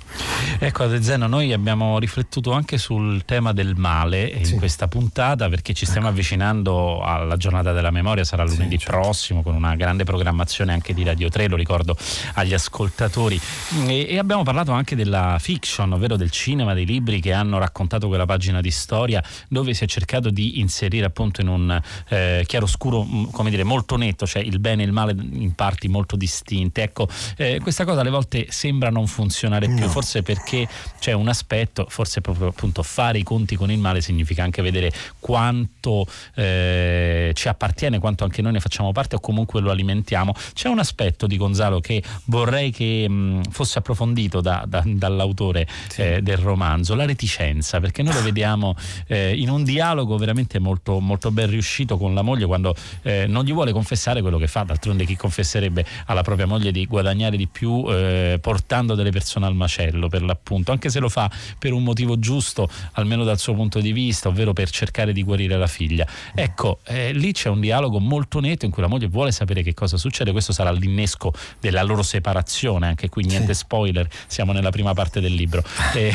Ecco, 0.59 0.83
Adezeno, 0.83 1.27
noi 1.27 1.53
abbiamo 1.53 1.97
riflettuto 1.97 2.51
anche 2.51 2.77
sul 2.77 3.23
tema 3.25 3.51
del 3.53 3.75
male 3.75 4.23
in 4.25 4.45
sì. 4.45 4.55
questa 4.55 4.87
puntata 4.87 5.49
perché 5.49 5.73
ci 5.73 5.85
stiamo 5.85 6.07
ecco. 6.07 6.15
avvicinando 6.15 7.01
alla 7.01 7.37
giornata 7.37 7.71
della 7.71 7.91
memoria, 7.91 8.23
sarà 8.23 8.43
lunedì 8.43 8.77
sì, 8.77 8.85
certo. 8.85 8.99
prossimo 8.99 9.41
con 9.41 9.55
una 9.55 9.75
grande 9.75 10.03
programmazione 10.03 10.73
anche 10.73 10.93
di 10.93 11.03
Radio 11.03 11.29
3, 11.29 11.47
lo 11.47 11.55
ricordo 11.55 11.95
agli 12.33 12.53
ascoltatori. 12.53 13.39
E, 13.87 14.07
e, 14.09 14.17
abbiamo 14.17 14.43
parlato 14.43 14.71
anche 14.71 14.95
della 14.95 15.37
fiction, 15.39 15.93
ovvero 15.93 16.15
del 16.15 16.31
cinema, 16.31 16.73
dei 16.73 16.85
libri 16.85 17.19
che 17.19 17.33
hanno 17.33 17.57
raccontato 17.57 18.07
quella 18.07 18.25
pagina 18.25 18.61
di 18.61 18.71
storia 18.71 19.23
dove 19.47 19.73
si 19.73 19.83
è 19.83 19.87
cercato 19.87 20.29
di 20.29 20.59
inserire 20.59 21.05
appunto 21.05 21.41
in 21.41 21.47
un 21.47 21.81
eh, 22.09 22.43
chiaroscuro, 22.45 23.03
mm, 23.03 23.23
come 23.31 23.49
dire, 23.49 23.63
molto 23.63 23.95
netto, 23.95 24.27
cioè 24.27 24.41
il 24.41 24.59
bene 24.59 24.83
e 24.83 24.85
il 24.85 24.91
male 24.91 25.13
in 25.13 25.53
parti 25.55 25.87
molto 25.87 26.15
distinte. 26.15 26.83
Ecco, 26.83 27.07
eh, 27.37 27.59
questa 27.61 27.85
cosa 27.85 28.01
alle 28.01 28.09
volte 28.09 28.47
sembra 28.49 28.89
non 28.89 29.07
funzionare 29.07 29.67
più. 29.67 29.79
No 29.79 30.00
forse 30.01 30.23
perché 30.23 30.67
c'è 30.99 31.13
un 31.13 31.27
aspetto, 31.27 31.85
forse 31.87 32.21
proprio 32.21 32.47
appunto 32.47 32.81
fare 32.81 33.19
i 33.19 33.23
conti 33.23 33.55
con 33.55 33.69
il 33.69 33.77
male 33.77 34.01
significa 34.01 34.43
anche 34.43 34.63
vedere 34.63 34.91
quanto 35.19 36.07
eh, 36.35 37.31
ci 37.35 37.47
appartiene, 37.47 37.99
quanto 37.99 38.23
anche 38.23 38.41
noi 38.41 38.53
ne 38.53 38.59
facciamo 38.59 38.91
parte 38.91 39.15
o 39.15 39.19
comunque 39.19 39.61
lo 39.61 39.69
alimentiamo. 39.69 40.33
C'è 40.53 40.69
un 40.69 40.79
aspetto 40.79 41.27
di 41.27 41.37
Gonzalo 41.37 41.79
che 41.79 42.03
vorrei 42.25 42.71
che 42.71 43.07
mh, 43.07 43.51
fosse 43.51 43.77
approfondito 43.77 44.41
da, 44.41 44.65
da, 44.67 44.81
dall'autore 44.83 45.67
sì. 45.87 46.01
eh, 46.01 46.21
del 46.23 46.37
romanzo, 46.37 46.95
la 46.95 47.05
reticenza, 47.05 47.79
perché 47.79 48.01
noi 48.01 48.15
lo 48.15 48.21
vediamo 48.23 48.75
eh, 49.05 49.35
in 49.35 49.49
un 49.49 49.63
dialogo 49.63 50.17
veramente 50.17 50.57
molto, 50.57 50.99
molto 50.99 51.29
ben 51.29 51.49
riuscito 51.49 51.97
con 51.97 52.15
la 52.15 52.23
moglie 52.23 52.47
quando 52.47 52.75
eh, 53.03 53.27
non 53.27 53.45
gli 53.45 53.53
vuole 53.53 53.71
confessare 53.71 54.21
quello 54.21 54.39
che 54.39 54.47
fa, 54.47 54.63
d'altronde 54.63 55.05
chi 55.05 55.15
confesserebbe 55.15 55.85
alla 56.05 56.23
propria 56.23 56.47
moglie 56.47 56.71
di 56.71 56.85
guadagnare 56.87 57.37
di 57.37 57.47
più 57.47 57.85
eh, 57.87 58.39
portando 58.41 58.95
delle 58.95 59.11
persone 59.11 59.45
al 59.45 59.53
macello 59.53 59.90
fratello 59.91 60.07
per 60.07 60.23
l'appunto, 60.23 60.71
anche 60.71 60.89
se 60.89 60.99
lo 60.99 61.09
fa 61.09 61.29
per 61.59 61.73
un 61.73 61.83
motivo 61.83 62.17
giusto, 62.17 62.69
almeno 62.93 63.23
dal 63.23 63.37
suo 63.37 63.53
punto 63.53 63.79
di 63.79 63.91
vista, 63.91 64.29
ovvero 64.29 64.53
per 64.53 64.69
cercare 64.69 65.13
di 65.13 65.23
guarire 65.23 65.57
la 65.57 65.67
figlia. 65.67 66.07
Ecco, 66.33 66.79
eh, 66.85 67.11
lì 67.11 67.31
c'è 67.33 67.49
un 67.49 67.59
dialogo 67.59 67.99
molto 67.99 68.39
netto 68.39 68.65
in 68.65 68.71
cui 68.71 68.81
la 68.81 68.87
moglie 68.87 69.07
vuole 69.07 69.31
sapere 69.31 69.61
che 69.61 69.73
cosa 69.73 69.97
succede, 69.97 70.31
questo 70.31 70.53
sarà 70.53 70.71
l'innesco 70.71 71.33
della 71.59 71.83
loro 71.83 72.01
separazione, 72.01 72.87
anche 72.87 73.09
qui 73.09 73.25
niente 73.25 73.53
sì. 73.53 73.59
spoiler, 73.59 74.07
siamo 74.27 74.53
nella 74.53 74.71
prima 74.71 74.93
parte 74.93 75.19
del 75.19 75.33
libro. 75.33 75.63
Eh, 75.93 76.13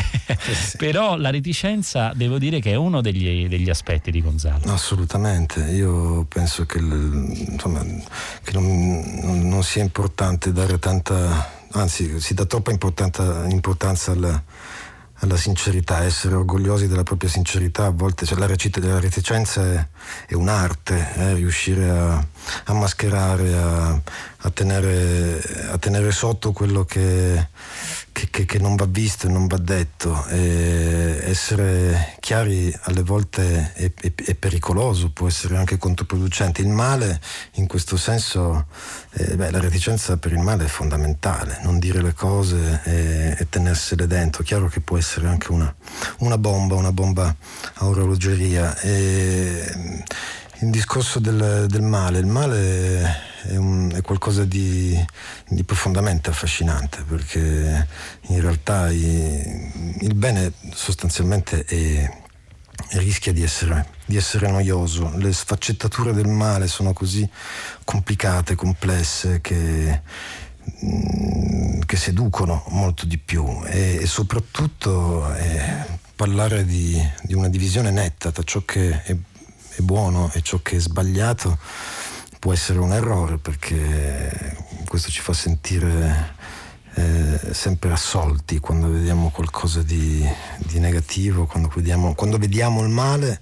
sì. 0.54 0.76
Però 0.78 1.16
la 1.16 1.30
reticenza 1.30 2.12
devo 2.14 2.38
dire 2.38 2.60
che 2.60 2.72
è 2.72 2.76
uno 2.76 3.00
degli, 3.00 3.46
degli 3.46 3.70
aspetti 3.70 4.10
di 4.10 4.22
Gonzalo. 4.22 4.72
Assolutamente, 4.72 5.60
io 5.70 6.24
penso 6.24 6.64
che, 6.64 6.78
insomma, 6.78 7.84
che 8.42 8.52
non, 8.52 9.48
non 9.48 9.62
sia 9.62 9.82
importante 9.82 10.52
dare 10.52 10.78
tanta 10.78 11.55
anzi 11.72 12.20
si 12.20 12.34
dà 12.34 12.44
troppa 12.44 12.70
importanza 12.70 14.12
alla, 14.12 14.42
alla, 15.14 15.36
sincerità, 15.36 16.02
essere 16.02 16.34
orgogliosi 16.34 16.88
della 16.88 17.02
propria 17.02 17.30
sincerità, 17.30 17.86
a 17.86 17.90
volte 17.90 18.26
cioè, 18.26 18.38
la, 18.38 18.46
recita, 18.46 18.80
la 18.80 19.00
reticenza 19.00 19.62
è, 19.62 19.86
è 20.28 20.34
un'arte, 20.34 21.14
eh, 21.16 21.34
riuscire 21.34 21.88
a, 21.88 22.26
a 22.64 22.72
mascherare, 22.72 23.54
a, 23.56 24.00
a, 24.38 24.50
tenere, 24.50 25.40
a, 25.70 25.78
tenere, 25.78 26.10
sotto 26.12 26.52
quello 26.52 26.84
che, 26.84 27.48
che, 28.12 28.28
che, 28.30 28.44
che, 28.44 28.58
non 28.58 28.76
va 28.76 28.86
visto 28.86 29.26
e 29.26 29.30
non 29.30 29.46
va 29.46 29.56
detto. 29.58 30.24
E 30.26 31.20
essere 31.24 32.16
chiari 32.20 32.74
alle 32.82 33.02
volte 33.02 33.72
è, 33.74 33.90
è, 33.94 34.12
è, 34.14 34.34
pericoloso, 34.34 35.10
può 35.10 35.26
essere 35.28 35.56
anche 35.56 35.78
controproducente. 35.78 36.60
Il 36.60 36.68
male, 36.68 37.20
in 37.54 37.66
questo 37.66 37.96
senso, 37.96 38.66
eh, 39.12 39.36
beh, 39.36 39.50
la 39.50 39.60
reticenza 39.60 40.16
per 40.16 40.32
il 40.32 40.40
male 40.40 40.64
è 40.64 40.68
fondamentale, 40.68 41.60
non 41.62 41.78
dire 41.78 42.02
le 42.02 42.14
cose 42.14 42.80
e, 42.84 43.36
e 43.38 43.48
tenersele 43.48 44.06
dentro. 44.06 44.42
Chiaro 44.42 44.68
che 44.68 44.80
può 44.80 44.98
essere 44.98 45.26
anche 45.26 45.52
una, 45.52 45.72
una 46.18 46.38
bomba, 46.38 46.74
una 46.74 46.92
bomba 46.92 47.34
a 47.74 47.86
orologeria. 47.86 48.78
E, 48.80 50.04
il 50.66 50.72
discorso 50.72 51.20
del, 51.20 51.66
del 51.68 51.82
male, 51.82 52.18
il 52.18 52.26
male 52.26 53.22
è, 53.42 53.56
un, 53.56 53.92
è 53.94 54.02
qualcosa 54.02 54.44
di, 54.44 54.98
di, 55.48 55.62
profondamente 55.62 56.30
affascinante 56.30 57.04
perché 57.04 57.86
in 58.22 58.40
realtà 58.40 58.90
i, 58.90 59.96
il 60.00 60.14
bene 60.14 60.52
sostanzialmente 60.72 61.64
è, 61.64 62.10
rischia 62.98 63.32
di 63.32 63.42
essere, 63.44 63.90
di 64.04 64.16
essere, 64.16 64.50
noioso. 64.50 65.12
Le 65.16 65.32
sfaccettature 65.32 66.12
del 66.12 66.28
male 66.28 66.66
sono 66.66 66.92
così 66.92 67.28
complicate, 67.84 68.56
complesse 68.56 69.40
che, 69.40 70.02
mm, 70.84 71.80
che 71.86 71.96
seducono 71.96 72.64
molto 72.70 73.06
di 73.06 73.18
più 73.18 73.62
e, 73.66 73.98
e 74.00 74.06
soprattutto 74.06 75.32
eh, 75.36 75.86
parlare 76.16 76.64
di, 76.64 77.00
di, 77.22 77.34
una 77.34 77.48
divisione 77.48 77.92
netta 77.92 78.32
tra 78.32 78.42
ciò 78.42 78.64
che 78.64 79.02
è, 79.04 79.16
è 79.76 79.82
buono 79.82 80.30
e 80.32 80.42
ciò 80.42 80.60
che 80.62 80.76
è 80.76 80.80
sbagliato 80.80 81.58
può 82.38 82.52
essere 82.52 82.78
un 82.78 82.92
errore 82.92 83.38
perché 83.38 84.56
questo 84.86 85.10
ci 85.10 85.20
fa 85.20 85.32
sentire 85.32 86.34
eh, 86.94 87.52
sempre 87.52 87.92
assolti 87.92 88.58
quando 88.58 88.88
vediamo 88.88 89.30
qualcosa 89.30 89.82
di, 89.82 90.26
di 90.58 90.78
negativo, 90.78 91.46
quando 91.46 91.70
vediamo, 91.74 92.14
quando 92.14 92.38
vediamo, 92.38 92.82
il 92.82 92.88
male 92.88 93.40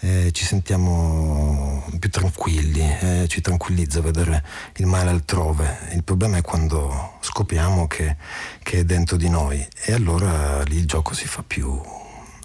eh, 0.00 0.30
ci 0.32 0.44
sentiamo 0.44 1.84
più 1.98 2.10
tranquilli, 2.10 2.80
eh, 2.80 3.26
ci 3.28 3.40
tranquillizza 3.40 4.00
vedere 4.00 4.44
il 4.76 4.86
male 4.86 5.10
altrove. 5.10 5.90
Il 5.92 6.02
problema 6.02 6.38
è 6.38 6.42
quando 6.42 7.18
scopriamo 7.20 7.86
che, 7.86 8.16
che, 8.62 8.78
è 8.80 8.84
dentro 8.84 9.16
di 9.16 9.28
noi 9.28 9.64
e 9.84 9.92
allora 9.92 10.62
lì 10.62 10.78
il 10.78 10.86
gioco 10.86 11.14
si 11.14 11.26
fa 11.28 11.44
più, 11.46 11.80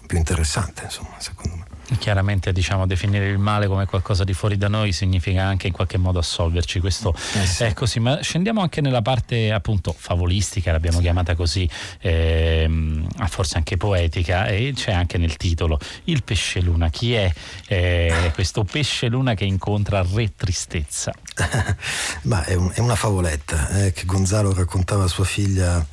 più 0.06 0.16
interessante, 0.16 0.84
insomma, 0.84 1.16
secondo 1.18 1.56
me. 1.56 1.73
Chiaramente 1.98 2.52
diciamo, 2.52 2.86
definire 2.86 3.28
il 3.28 3.38
male 3.38 3.66
come 3.66 3.84
qualcosa 3.86 4.24
di 4.24 4.32
fuori 4.32 4.56
da 4.56 4.68
noi 4.68 4.92
significa 4.92 5.42
anche 5.44 5.66
in 5.66 5.72
qualche 5.72 5.98
modo 5.98 6.18
assolverci, 6.18 6.80
questo 6.80 7.14
eh 7.34 7.46
sì. 7.46 7.64
è 7.64 7.74
così, 7.74 8.00
ma 8.00 8.20
scendiamo 8.22 8.62
anche 8.62 8.80
nella 8.80 9.02
parte 9.02 9.52
appunto 9.52 9.94
favolistica, 9.96 10.72
l'abbiamo 10.72 11.00
chiamata 11.00 11.34
così, 11.34 11.68
ehm, 12.00 13.06
forse 13.28 13.58
anche 13.58 13.76
poetica 13.76 14.46
e 14.46 14.72
c'è 14.74 14.92
anche 14.92 15.18
nel 15.18 15.36
titolo 15.36 15.78
il 16.04 16.22
pesce 16.24 16.60
luna, 16.60 16.88
chi 16.88 17.14
è 17.14 17.30
eh, 17.68 18.30
questo 18.34 18.64
pesce 18.64 19.08
luna 19.08 19.34
che 19.34 19.44
incontra 19.44 20.04
Re 20.10 20.32
Tristezza? 20.34 21.12
ma 22.22 22.44
è, 22.44 22.54
un, 22.54 22.70
è, 22.72 22.80
una 22.80 22.94
favoletta 22.94 23.68
eh, 23.68 23.92
che 23.92 24.04
Gonzalo 24.06 24.54
raccontava 24.54 25.04
a 25.04 25.08
sua 25.08 25.24
figlia 25.24 25.84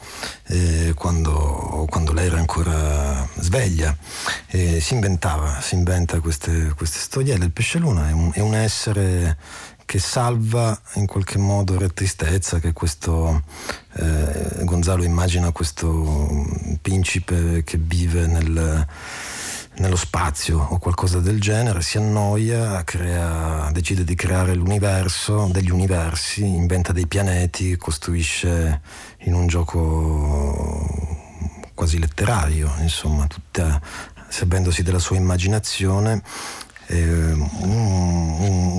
eh, 0.48 0.94
quando, 0.96 1.86
quando, 1.90 2.14
lei 2.14 2.28
era 2.28 2.38
ancora 2.38 3.28
sveglia, 3.36 3.96
si 4.48 4.94
inventava, 4.94 5.60
si 5.62 5.76
inventa 5.82 6.20
queste, 6.20 6.74
queste 6.76 7.00
storielle. 7.00 7.46
Il 7.46 7.52
pesce 7.52 7.80
luna 7.80 8.08
è 8.08 8.12
un, 8.12 8.32
è 8.34 8.40
un, 8.40 8.54
essere 8.54 9.38
che 9.86 10.00
salva 10.00 10.80
in 10.94 11.08
qualche 11.08 11.38
modo 11.38 11.78
Re 11.78 11.90
Tristezza, 11.90 12.60
che 12.60 12.72
questo 12.72 13.44
eh, 13.94 14.64
Gonzalo 14.64 15.04
immagina 15.04 15.52
questo 15.52 16.46
principe 16.82 17.64
che 17.66 17.78
vive 17.78 18.28
nel 18.28 18.88
nello 19.74 19.96
spazio 19.96 20.60
o 20.60 20.78
qualcosa 20.78 21.20
del 21.20 21.40
genere, 21.40 21.82
si 21.82 21.98
annoia, 21.98 22.84
crea, 22.84 23.72
decide 23.72 24.04
di 24.04 24.16
creare 24.16 24.54
l'universo, 24.54 25.50
degli 25.52 25.72
universi, 25.72 26.46
inventa 26.46 26.92
dei 26.92 27.08
pianeti, 27.08 27.78
costruisce 27.78 28.82
in 29.20 29.34
un 29.34 29.48
gioco 29.48 31.20
quasi 31.74 31.98
letterario, 31.98 32.72
insomma, 32.82 33.26
tutta, 33.26 33.82
servendosi 34.32 34.82
della 34.82 35.00
sua 35.00 35.18
immaginazione 35.18 36.24
eh, 36.92 37.32
un, 37.32 37.72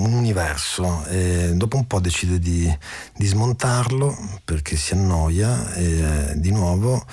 un, 0.03 0.13
universo 0.13 1.05
e 1.07 1.53
dopo 1.55 1.77
un 1.77 1.87
po' 1.87 2.01
decide 2.01 2.39
di, 2.39 2.71
di 3.17 3.27
smontarlo 3.27 4.41
perché 4.45 4.77
si 4.77 4.93
annoia 4.93 5.73
eh, 5.75 6.33
di 6.37 6.51
nuovo 6.53 7.05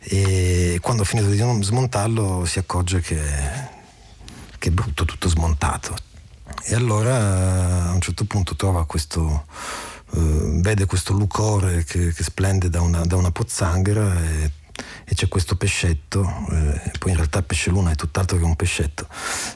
e 0.00 0.78
quando 0.82 1.02
ha 1.02 1.06
finito 1.06 1.28
di 1.28 1.62
smontarlo 1.62 2.44
si 2.44 2.58
accorge 2.58 3.00
che, 3.00 3.20
che 4.58 4.68
è 4.68 4.72
brutto 4.72 5.04
tutto 5.04 5.28
smontato. 5.28 5.96
E 6.64 6.74
allora 6.74 7.88
a 7.88 7.92
un 7.92 8.00
certo 8.00 8.24
punto 8.24 8.56
trova 8.56 8.84
questo 8.86 9.46
Uh, 10.10 10.62
vede 10.62 10.86
questo 10.86 11.12
lucore 11.12 11.84
che, 11.84 12.14
che 12.14 12.22
splende 12.22 12.70
da 12.70 12.80
una, 12.80 13.04
da 13.04 13.16
una 13.16 13.30
pozzanghera 13.30 14.18
e 14.18 14.50
e 15.04 15.14
c'è 15.14 15.28
questo 15.28 15.56
pescetto, 15.56 16.22
eh, 16.50 16.92
poi 16.98 17.10
in 17.10 17.16
realtà 17.16 17.42
pesce 17.42 17.70
luna 17.70 17.90
è 17.90 17.94
tutt'altro 17.94 18.36
che 18.36 18.44
un 18.44 18.56
pescetto, 18.56 19.06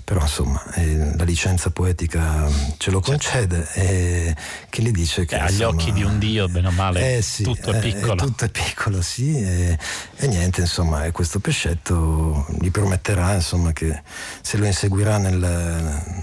però 0.04 0.20
insomma 0.20 0.62
eh, 0.74 1.14
la 1.16 1.24
licenza 1.24 1.70
poetica 1.70 2.48
ce 2.78 2.90
lo 2.90 3.00
concede 3.00 3.68
e 3.74 4.36
che 4.68 4.82
gli 4.82 4.90
dice 4.90 5.24
che... 5.24 5.36
Eh, 5.36 5.40
agli 5.40 5.52
insomma, 5.52 5.68
occhi 5.70 5.92
di 5.92 6.02
un 6.02 6.18
dio, 6.18 6.48
bene 6.48 6.68
o 6.68 6.72
male, 6.72 7.16
eh, 7.16 7.22
sì, 7.22 7.42
tutto 7.42 7.72
è 7.72 7.76
eh, 7.76 7.80
piccolo. 7.80 8.14
tutto 8.14 8.44
è 8.44 8.48
piccolo, 8.48 9.02
sì, 9.02 9.36
e, 9.40 9.78
e 10.16 10.26
niente, 10.26 10.60
insomma, 10.60 11.10
questo 11.10 11.38
pescetto 11.38 12.46
gli 12.58 12.70
prometterà 12.70 13.34
insomma, 13.34 13.72
che 13.72 14.02
se 14.40 14.56
lo 14.56 14.64
inseguirà 14.64 15.18
nel, 15.18 15.38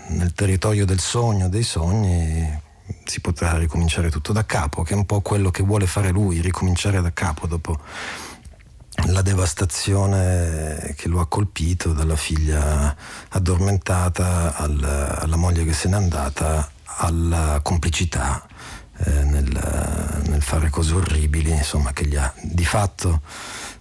nel 0.08 0.34
territorio 0.34 0.86
del 0.86 1.00
sogno, 1.00 1.50
dei 1.50 1.64
sogni, 1.64 2.68
si 3.06 3.22
potrà 3.22 3.58
ricominciare 3.58 4.10
tutto 4.10 4.34
da 4.34 4.46
capo, 4.46 4.84
che 4.84 4.94
è 4.94 4.98
un 4.98 5.06
po' 5.06 5.22
quello 5.22 5.52
che 5.52 5.64
vuole 5.64 5.88
fare 5.88 6.10
lui, 6.10 6.42
ricominciare 6.42 7.02
da 7.02 7.12
capo 7.12 7.48
dopo 7.48 7.80
la 9.08 9.22
devastazione 9.22 10.94
che 10.98 11.08
lo 11.08 11.20
ha 11.20 11.28
colpito 11.28 11.94
dalla 11.94 12.16
figlia 12.16 12.96
addormentata 13.30 14.56
al, 14.56 14.84
alla 15.20 15.36
moglie 15.36 15.64
che 15.64 15.74
se 15.74 15.90
n'è 15.90 15.96
andata 15.96 16.70
alla 16.98 17.60
complicità 17.64 18.46
eh, 18.98 19.24
nel, 19.24 20.22
nel, 20.28 20.42
fare 20.42 20.70
cose 20.70 20.94
orribili 20.94 21.52
insomma 21.52 21.94
che 21.94 22.06
gli 22.06 22.16
ha 22.16 22.34
di 22.42 22.66
fatto 22.66 23.22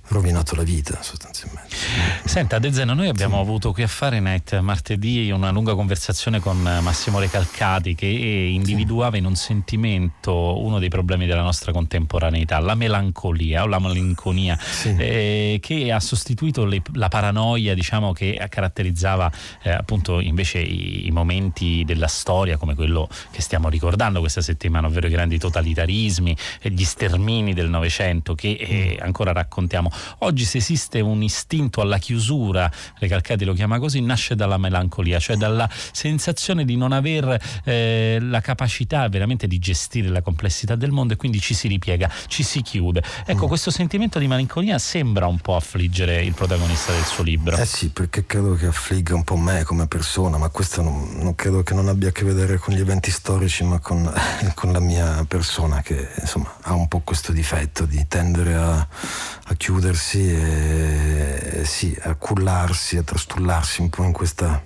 rovinato 0.08 0.54
la 0.54 0.62
vita 0.62 0.98
sostanzialmente. 1.02 1.76
Senta 2.24 2.59
De 2.59 2.72
Zeno, 2.72 2.94
noi 2.94 3.09
abbiamo 3.09 3.37
sì. 3.37 3.42
avuto 3.42 3.72
qui 3.72 3.83
a 3.83 3.87
Fahrenheit 3.87 4.59
martedì 4.59 5.30
una 5.30 5.50
lunga 5.50 5.74
conversazione 5.74 6.40
con 6.40 6.61
Massimo 6.61 7.18
Recalcati 7.18 7.94
che 7.94 8.06
individuava 8.06 9.12
sì. 9.12 9.18
in 9.18 9.26
un 9.26 9.37
sentimento 9.37 10.62
uno 10.62 10.78
dei 10.78 10.88
problemi 10.88 11.26
della 11.26 11.42
nostra 11.42 11.72
contemporaneità, 11.72 12.59
la 12.59 12.74
melancolia 12.74 13.62
o 13.62 13.66
la 13.66 13.78
malinconia, 13.78 14.59
sì. 14.59 14.94
eh, 14.98 15.59
che 15.61 15.92
ha 15.92 16.00
sostituito 16.00 16.64
le, 16.64 16.83
la 16.94 17.09
paranoia 17.09 17.74
diciamo, 17.74 18.12
che 18.12 18.44
caratterizzava 18.48 19.30
eh, 19.62 19.70
appunto 19.70 20.20
invece 20.20 20.59
i, 20.61 21.06
i, 21.06 21.11
momenti 21.11 21.83
della 21.85 22.06
storia 22.06 22.56
come 22.56 22.74
quello 22.74 23.09
che 23.30 23.42
stiamo 23.42 23.68
ricordando 23.68 24.20
questa 24.20 24.40
settimana, 24.40 24.87
ovvero 24.87 25.06
i 25.06 25.11
grandi 25.11 25.38
totalitarismi, 25.38 26.37
e 26.61 26.70
gli 26.70 26.85
stermini 26.85 27.54
del 27.54 27.68
Novecento 27.68 28.35
che 28.35 28.56
eh, 28.59 28.98
mm. 28.98 29.04
ancora 29.04 29.33
raccontiamo 29.33 29.90
Oggi 30.18 30.44
se 30.44 30.58
esiste 30.58 31.00
un 31.00 31.22
istinto 31.22 31.80
alla 31.80 31.98
chiusura, 31.98 32.70
Recalcati 32.98 33.44
lo 33.44 33.52
chiama 33.52 33.78
così, 33.78 34.00
nasce 34.00 34.34
dalla 34.34 34.58
melancolia, 34.58 35.18
cioè 35.18 35.37
dalla 35.37 35.68
sensazione 35.92 36.64
di 36.64 36.76
non 36.76 36.92
aver 36.92 37.40
eh, 37.64 38.18
la 38.20 38.40
capacità 38.40 39.08
veramente 39.08 39.46
di 39.46 39.58
gestire 39.58 40.08
la 40.08 40.22
complessità 40.22 40.74
del 40.74 40.90
mondo 40.90 41.14
e 41.14 41.16
quindi 41.16 41.40
ci 41.40 41.54
si 41.54 41.68
ripiega, 41.68 42.11
ci 42.26 42.42
si 42.42 42.62
chiude. 42.62 43.02
Ecco, 43.24 43.46
mm. 43.46 43.48
questo 43.48 43.70
sentimento 43.70 44.18
di 44.18 44.26
malinconia 44.26 44.78
sembra 44.78 45.26
un 45.26 45.38
po' 45.38 45.56
affliggere 45.56 46.22
il 46.22 46.34
protagonista 46.34 46.92
del 46.92 47.04
suo 47.04 47.22
libro. 47.22 47.56
Eh 47.56 47.66
sì, 47.66 47.90
perché 47.90 48.26
credo 48.26 48.54
che 48.54 48.66
affligga 48.66 49.14
un 49.14 49.24
po' 49.24 49.37
me 49.37 49.62
come 49.64 49.87
persona, 49.87 50.38
ma 50.38 50.48
questo 50.48 50.82
non, 50.82 51.18
non 51.18 51.34
credo 51.34 51.62
che 51.62 51.74
non 51.74 51.88
abbia 51.88 52.08
a 52.08 52.12
che 52.12 52.24
vedere 52.24 52.58
con 52.58 52.74
gli 52.74 52.80
eventi 52.80 53.11
storici, 53.11 53.64
ma 53.64 53.78
con, 53.78 54.12
con 54.54 54.72
la 54.72 54.80
mia 54.80 55.24
persona 55.26 55.82
che 55.82 56.08
insomma 56.20 56.54
ha 56.62 56.74
un 56.74 56.88
po' 56.88 57.00
questo 57.00 57.32
difetto 57.32 57.84
di 57.84 58.04
tendere 58.08 58.54
a, 58.54 58.76
a 58.78 59.54
chiudere 59.56 59.88
chiudersi 59.88 60.35
e 60.35 61.62
sì, 61.64 61.96
a 62.03 62.14
cullarsi, 62.14 62.96
a 62.96 63.03
trastullarsi 63.03 63.81
un 63.81 63.90
po' 63.90 64.05
in 64.05 64.12
questa, 64.12 64.62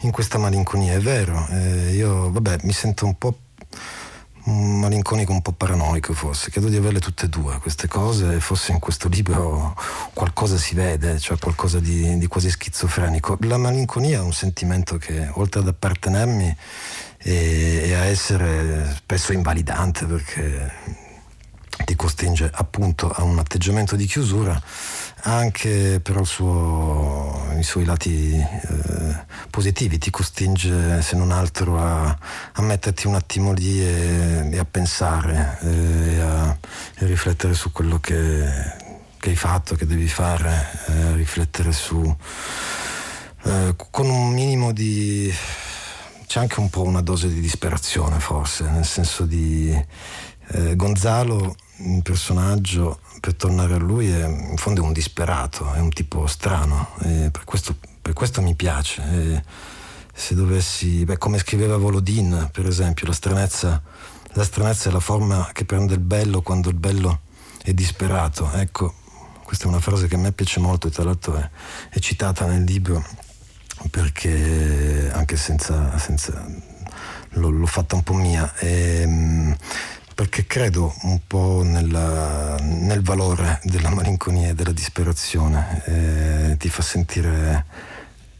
in 0.00 0.10
questa 0.10 0.38
malinconia. 0.38 0.94
È 0.94 1.00
vero, 1.00 1.46
eh, 1.50 1.92
io 1.94 2.30
vabbè, 2.30 2.58
mi 2.62 2.72
sento 2.72 3.06
un 3.06 3.16
po' 3.16 3.38
malinconico, 4.44 5.32
un 5.32 5.42
po' 5.42 5.52
paranoico 5.52 6.14
forse, 6.14 6.50
credo 6.50 6.68
di 6.68 6.76
averle 6.76 7.00
tutte 7.00 7.26
e 7.26 7.28
due 7.28 7.58
queste 7.58 7.86
cose, 7.86 8.40
forse 8.40 8.72
in 8.72 8.78
questo 8.78 9.08
libro 9.08 9.74
qualcosa 10.12 10.56
si 10.56 10.74
vede, 10.74 11.18
cioè 11.18 11.38
qualcosa 11.38 11.80
di, 11.80 12.18
di 12.18 12.26
quasi 12.26 12.50
schizofrenico. 12.50 13.36
La 13.42 13.58
malinconia 13.58 14.18
è 14.18 14.22
un 14.22 14.32
sentimento 14.32 14.96
che 14.96 15.28
oltre 15.34 15.60
ad 15.60 15.68
appartenermi 15.68 16.56
e, 17.18 17.80
e 17.84 17.94
a 17.94 18.04
essere 18.04 18.94
spesso 18.96 19.32
invalidante 19.32 20.06
perché 20.06 21.06
ti 21.84 21.96
costringe 21.96 22.50
appunto 22.52 23.10
a 23.10 23.22
un 23.22 23.38
atteggiamento 23.38 23.96
di 23.96 24.06
chiusura 24.06 24.60
anche 25.22 26.00
però 26.00 26.22
suo, 26.22 27.52
i 27.58 27.62
suoi 27.62 27.84
lati 27.84 28.34
eh, 28.34 29.24
positivi, 29.50 29.98
ti 29.98 30.10
costringe 30.10 31.02
se 31.02 31.16
non 31.16 31.32
altro 31.32 31.78
a, 31.78 32.06
a 32.52 32.62
metterti 32.62 33.06
un 33.06 33.14
attimo 33.16 33.52
lì 33.52 33.80
e, 33.82 34.48
e 34.50 34.58
a 34.58 34.64
pensare 34.64 35.58
eh, 35.62 36.14
e 36.14 36.20
a, 36.20 36.56
e 36.98 37.06
riflettere 37.06 37.54
su 37.54 37.72
quello 37.72 37.98
che, 37.98 38.46
che, 39.18 39.30
hai 39.30 39.36
fatto, 39.36 39.74
che 39.74 39.86
devi 39.86 40.08
fare, 40.08 40.68
eh, 40.86 41.14
riflettere 41.14 41.72
su 41.72 42.16
eh, 43.44 43.74
con 43.90 44.08
un 44.08 44.32
minimo 44.32 44.72
di 44.72 45.32
c'è 46.26 46.40
anche 46.40 46.60
un 46.60 46.68
po' 46.68 46.82
una 46.82 47.00
dose 47.00 47.28
di 47.28 47.40
disperazione 47.40 48.20
forse, 48.20 48.64
nel 48.64 48.84
senso 48.84 49.24
di 49.24 49.74
eh, 50.50 50.76
Gonzalo 50.76 51.56
un 51.78 52.02
personaggio, 52.02 53.00
per 53.20 53.34
tornare 53.34 53.74
a 53.74 53.78
lui, 53.78 54.10
è, 54.10 54.26
in 54.26 54.56
fondo 54.56 54.82
è 54.82 54.84
un 54.84 54.92
disperato, 54.92 55.72
è 55.72 55.80
un 55.80 55.90
tipo 55.90 56.26
strano, 56.26 56.90
per 56.98 57.42
questo, 57.44 57.76
per, 58.00 58.12
questo, 58.12 58.42
mi 58.42 58.54
piace. 58.54 59.02
E 59.02 59.42
se 60.12 60.34
dovessi, 60.34 61.04
beh, 61.04 61.18
come 61.18 61.38
scriveva 61.38 61.76
Volodin, 61.76 62.48
per 62.52 62.66
esempio, 62.66 63.06
la 63.06 63.12
stranezza, 63.12 63.82
la 64.32 64.44
stranezza 64.44 64.88
è 64.88 64.92
la 64.92 65.00
forma 65.00 65.50
che 65.52 65.64
prende 65.64 65.94
il 65.94 66.00
bello 66.00 66.42
quando 66.42 66.68
il 66.68 66.76
bello 66.76 67.20
è 67.62 67.72
disperato. 67.72 68.50
Ecco, 68.52 68.94
questa 69.44 69.64
è 69.64 69.68
una 69.68 69.80
frase 69.80 70.08
che 70.08 70.16
a 70.16 70.18
me 70.18 70.32
piace 70.32 70.60
molto 70.60 70.88
e 70.88 70.90
tra 70.90 71.04
l'altro 71.04 71.36
è, 71.36 71.50
è 71.90 71.98
citata 71.98 72.46
nel 72.46 72.64
libro 72.64 73.04
perché 73.90 75.10
anche 75.12 75.36
senza, 75.36 75.96
senza 75.98 76.44
l'ho, 77.30 77.50
l'ho, 77.50 77.66
fatta 77.66 77.94
un 77.94 78.02
po' 78.02 78.14
mia. 78.14 78.52
E, 78.58 79.00
ehm, 79.02 79.56
perché 80.18 80.48
credo 80.48 80.92
un 81.02 81.20
po' 81.28 81.62
nella, 81.62 82.56
nel 82.60 83.02
valore 83.02 83.60
della 83.62 83.90
malinconia 83.90 84.48
e 84.48 84.54
della 84.56 84.72
disperazione, 84.72 85.84
eh, 85.84 86.56
ti 86.56 86.68
fa 86.68 86.82
sentire 86.82 87.64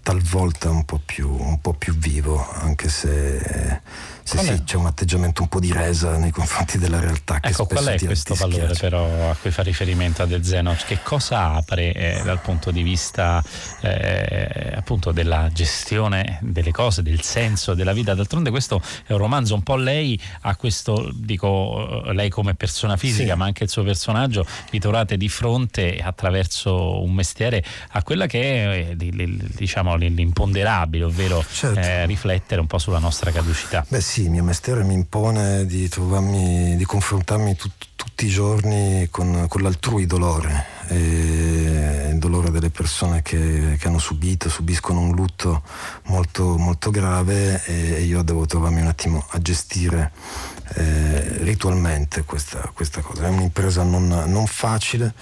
talvolta 0.02 0.70
un 0.70 0.84
po, 0.84 1.00
più, 1.04 1.30
un 1.30 1.60
po' 1.60 1.74
più 1.74 1.94
vivo, 1.94 2.44
anche 2.50 2.88
se 2.88 3.38
se 3.38 3.80
sì, 4.36 4.64
c'è 4.64 4.76
un 4.76 4.86
atteggiamento 4.86 5.42
un 5.42 5.48
po' 5.48 5.60
di 5.60 5.72
resa 5.72 6.16
nei 6.18 6.30
confronti 6.30 6.78
della 6.78 7.00
realtà. 7.00 7.38
ecco, 7.40 7.66
qual 7.66 7.86
è 7.86 8.04
questo 8.04 8.34
valore 8.34 8.74
però 8.78 9.30
a 9.30 9.36
cui 9.40 9.50
fa 9.50 9.62
riferimento 9.62 10.22
Ad 10.22 10.40
Zeno? 10.40 10.76
Che 10.86 10.98
cosa 11.02 11.54
apre 11.54 11.92
eh, 11.92 12.20
dal 12.22 12.40
punto 12.40 12.70
di 12.70 12.82
vista 12.82 13.42
eh, 13.80 14.72
appunto 14.74 15.12
della 15.12 15.48
gestione 15.52 16.38
delle 16.42 16.72
cose, 16.72 17.02
del 17.02 17.22
senso 17.22 17.74
della 17.74 17.92
vita? 17.92 18.14
D'altronde 18.14 18.50
questo 18.50 18.82
è 19.06 19.12
un 19.12 19.18
romanzo, 19.18 19.54
un 19.54 19.62
po' 19.62 19.76
lei 19.76 20.20
ha 20.42 20.56
questo, 20.56 21.10
dico 21.14 22.02
lei 22.12 22.28
come 22.28 22.54
persona 22.54 22.96
fisica, 22.96 23.32
sì. 23.32 23.38
ma 23.38 23.44
anche 23.46 23.64
il 23.64 23.70
suo 23.70 23.82
personaggio, 23.82 24.44
vi 24.70 24.78
trovate 24.78 25.16
di 25.16 25.28
fronte 25.28 25.98
attraverso 25.98 27.02
un 27.02 27.12
mestiere 27.12 27.64
a 27.90 28.02
quella 28.02 28.26
che 28.26 28.90
è 28.90 28.94
diciamo, 28.94 29.96
l'imponderabile, 29.96 31.04
ovvero 31.04 31.44
certo. 31.50 31.78
eh, 31.78 32.06
riflettere 32.06 32.60
un 32.60 32.66
po' 32.66 32.78
sulla 32.78 32.98
nostra 32.98 33.30
caducità. 33.30 33.84
Beh 33.88 34.00
sì, 34.00 34.17
il 34.22 34.30
mio 34.30 34.42
mestiere 34.42 34.84
mi 34.84 34.94
impone 34.94 35.66
di 35.66 35.88
trovarmi, 35.88 36.76
di 36.76 36.84
confrontarmi 36.84 37.56
tut, 37.56 37.72
tutti 37.94 38.26
i 38.26 38.28
giorni 38.30 39.06
con, 39.10 39.46
con 39.48 39.62
l'altrui 39.62 40.06
dolore, 40.06 40.66
il 40.88 42.18
dolore 42.18 42.50
delle 42.50 42.70
persone 42.70 43.22
che, 43.22 43.76
che, 43.78 43.86
hanno 43.86 43.98
subito, 43.98 44.48
subiscono 44.48 45.00
un 45.00 45.14
lutto 45.14 45.62
molto, 46.06 46.56
molto 46.56 46.90
grave 46.90 47.62
e 47.64 48.02
io 48.02 48.22
devo 48.22 48.46
trovarmi 48.46 48.80
un 48.80 48.88
attimo 48.88 49.24
a 49.30 49.38
gestire 49.40 50.12
eh, 50.74 51.38
ritualmente 51.44 52.24
questa, 52.24 52.70
questa, 52.74 53.00
cosa. 53.02 53.26
È 53.26 53.28
un'impresa 53.28 53.82
non, 53.82 54.06
non 54.26 54.46
facile 54.46 55.14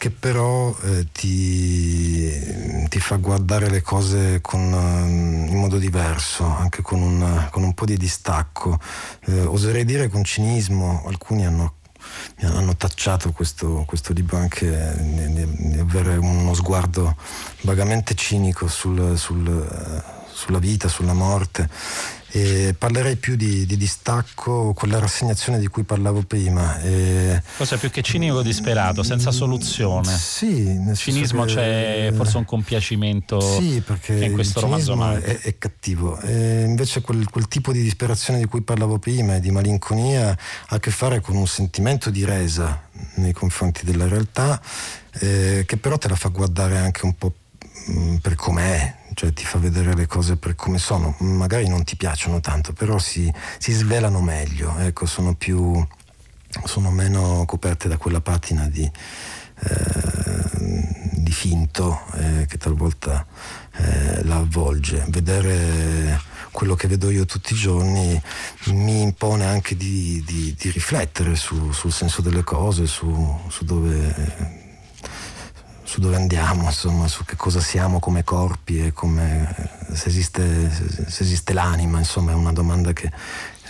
che 0.00 0.08
però 0.08 0.74
eh, 0.84 1.08
ti, 1.12 2.32
ti, 2.88 2.98
fa 3.00 3.16
guardare 3.16 3.68
le 3.68 3.82
cose 3.82 4.40
con, 4.40 4.58
in 4.58 5.58
modo 5.58 5.76
diverso, 5.76 6.46
anche 6.46 6.80
con 6.80 7.02
un, 7.02 7.48
con 7.50 7.62
un 7.64 7.74
po' 7.74 7.84
di 7.84 7.98
distacco. 7.98 8.80
Eh, 9.26 9.42
oserei 9.42 9.84
dire 9.84 10.08
con 10.08 10.24
cinismo, 10.24 11.04
alcuni 11.06 11.44
hanno 11.44 11.74
mi 12.38 12.48
hanno 12.48 12.74
tacciato 12.76 13.30
questo, 13.32 13.84
questo 13.86 14.14
libro 14.14 14.38
anche 14.38 14.96
di, 14.98 15.70
di, 15.70 15.78
avere 15.78 16.16
uno 16.16 16.54
sguardo 16.54 17.14
vagamente 17.60 18.14
cinico 18.14 18.68
sul, 18.68 19.18
sul, 19.18 20.02
sulla 20.32 20.58
vita, 20.58 20.88
sulla 20.88 21.12
morte 21.12 21.68
e 22.32 22.74
parlerei 22.78 23.16
più 23.16 23.36
di, 23.36 23.66
di, 23.66 23.76
distacco, 23.76 24.72
quella 24.72 24.98
rassegnazione 24.98 25.58
di 25.58 25.66
cui 25.66 25.82
parlavo 25.82 26.22
prima. 26.22 26.80
E... 26.80 27.42
Cosa 27.56 27.76
più 27.76 27.90
che 27.90 28.02
cinico 28.02 28.42
disperato, 28.42 29.02
senza 29.02 29.30
soluzione. 29.30 30.16
Sì, 30.16 30.78
nel 30.78 30.96
cinismo 30.96 31.44
che... 31.44 31.54
c'è 31.54 32.12
forse 32.14 32.36
un 32.36 32.44
compiacimento 32.44 33.40
sì, 33.40 33.82
perché 33.84 34.24
in 34.24 34.32
questo 34.32 34.60
romanzo 34.60 34.94
è, 35.16 35.40
è, 35.40 35.58
cattivo. 35.58 36.18
E 36.20 36.62
invece 36.62 37.00
quel, 37.00 37.28
quel, 37.28 37.48
tipo 37.48 37.72
di 37.72 37.82
disperazione 37.82 38.38
di 38.38 38.46
cui 38.46 38.60
parlavo 38.60 38.98
prima 38.98 39.36
e 39.36 39.40
di 39.40 39.50
malinconia 39.50 40.30
ha 40.30 40.36
a 40.68 40.78
che 40.78 40.90
fare 40.90 41.20
con 41.20 41.36
un 41.36 41.46
sentimento 41.46 42.10
di 42.10 42.24
resa 42.24 42.88
nei 43.14 43.32
confronti 43.32 43.84
della 43.84 44.06
realtà 44.06 44.60
eh, 45.18 45.64
che 45.66 45.76
però 45.76 45.98
te 45.98 46.08
la 46.08 46.16
fa 46.16 46.28
guardare 46.28 46.78
anche 46.78 47.04
un 47.04 47.14
po' 47.14 47.32
per 48.20 48.34
com'è, 48.34 48.96
cioè 49.14 49.32
ti 49.32 49.44
fa 49.44 49.58
vedere 49.58 49.94
le 49.94 50.06
cose 50.06 50.36
per 50.36 50.54
come 50.54 50.78
sono, 50.78 51.14
magari 51.20 51.68
non 51.68 51.84
ti 51.84 51.96
piacciono 51.96 52.40
tanto, 52.40 52.72
però 52.72 52.98
si, 52.98 53.32
si 53.58 53.72
svelano 53.72 54.20
meglio, 54.20 54.76
ecco, 54.78 55.06
sono 55.06 55.34
più 55.34 55.84
sono 56.64 56.90
meno 56.90 57.44
coperte 57.46 57.88
da 57.88 57.96
quella 57.96 58.20
patina 58.20 58.68
di, 58.68 58.82
eh, 58.82 60.80
di 61.12 61.30
finto 61.30 62.02
eh, 62.14 62.46
che 62.46 62.58
talvolta 62.58 63.24
eh, 63.76 64.24
la 64.24 64.36
avvolge. 64.36 65.04
Vedere 65.08 66.20
quello 66.50 66.74
che 66.74 66.88
vedo 66.88 67.10
io 67.10 67.24
tutti 67.24 67.52
i 67.52 67.56
giorni 67.56 68.20
mi 68.66 69.02
impone 69.02 69.46
anche 69.46 69.76
di, 69.76 70.22
di, 70.26 70.54
di 70.58 70.70
riflettere 70.70 71.36
su, 71.36 71.70
sul 71.70 71.92
senso 71.92 72.20
delle 72.20 72.42
cose, 72.42 72.86
su, 72.86 73.38
su 73.48 73.64
dove 73.64 74.59
su 75.90 76.00
dove 76.00 76.14
andiamo, 76.14 76.66
insomma, 76.66 77.08
su 77.08 77.24
che 77.24 77.34
cosa 77.34 77.58
siamo 77.58 77.98
come 77.98 78.22
corpi 78.22 78.78
e 78.86 78.92
come, 78.92 79.52
se, 79.92 80.06
esiste, 80.06 80.70
se 80.70 81.24
esiste 81.24 81.52
l'anima, 81.52 81.98
insomma 81.98 82.30
è 82.30 82.34
una 82.34 82.52
domanda 82.52 82.92
che, 82.92 83.10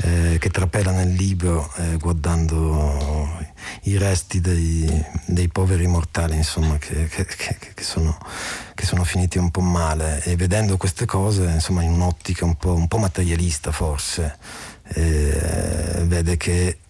eh, 0.03 0.37
che 0.39 0.51
trapela 0.51 0.91
nel 0.91 1.15
libro 1.15 1.73
eh, 1.77 1.97
guardando 1.97 3.39
i 3.85 3.97
resti 3.97 4.43
dei, 4.43 5.03
dei 5.25 5.49
poveri 5.49 5.87
mortali 5.87 6.37
insomma, 6.37 6.77
che, 6.77 7.09
che, 7.09 7.25
che, 7.25 7.83
sono, 7.83 8.19
che, 8.75 8.85
sono, 8.85 9.03
finiti 9.05 9.39
un 9.39 9.51
po' 9.51 9.63
male. 9.63 10.23
E 10.25 10.37
vedendo 10.37 10.77
queste 10.77 11.07
cose 11.07 11.45
insomma, 11.45 11.83
in 11.83 11.93
un'ottica 11.93 12.45
un 12.45 12.57
po', 12.57 12.75
un 12.75 12.87
po 12.87 12.99
materialista 12.99 13.73
forse 13.73 14.37
eh, 14.89 16.03
vede 16.05 16.37
che 16.37 16.81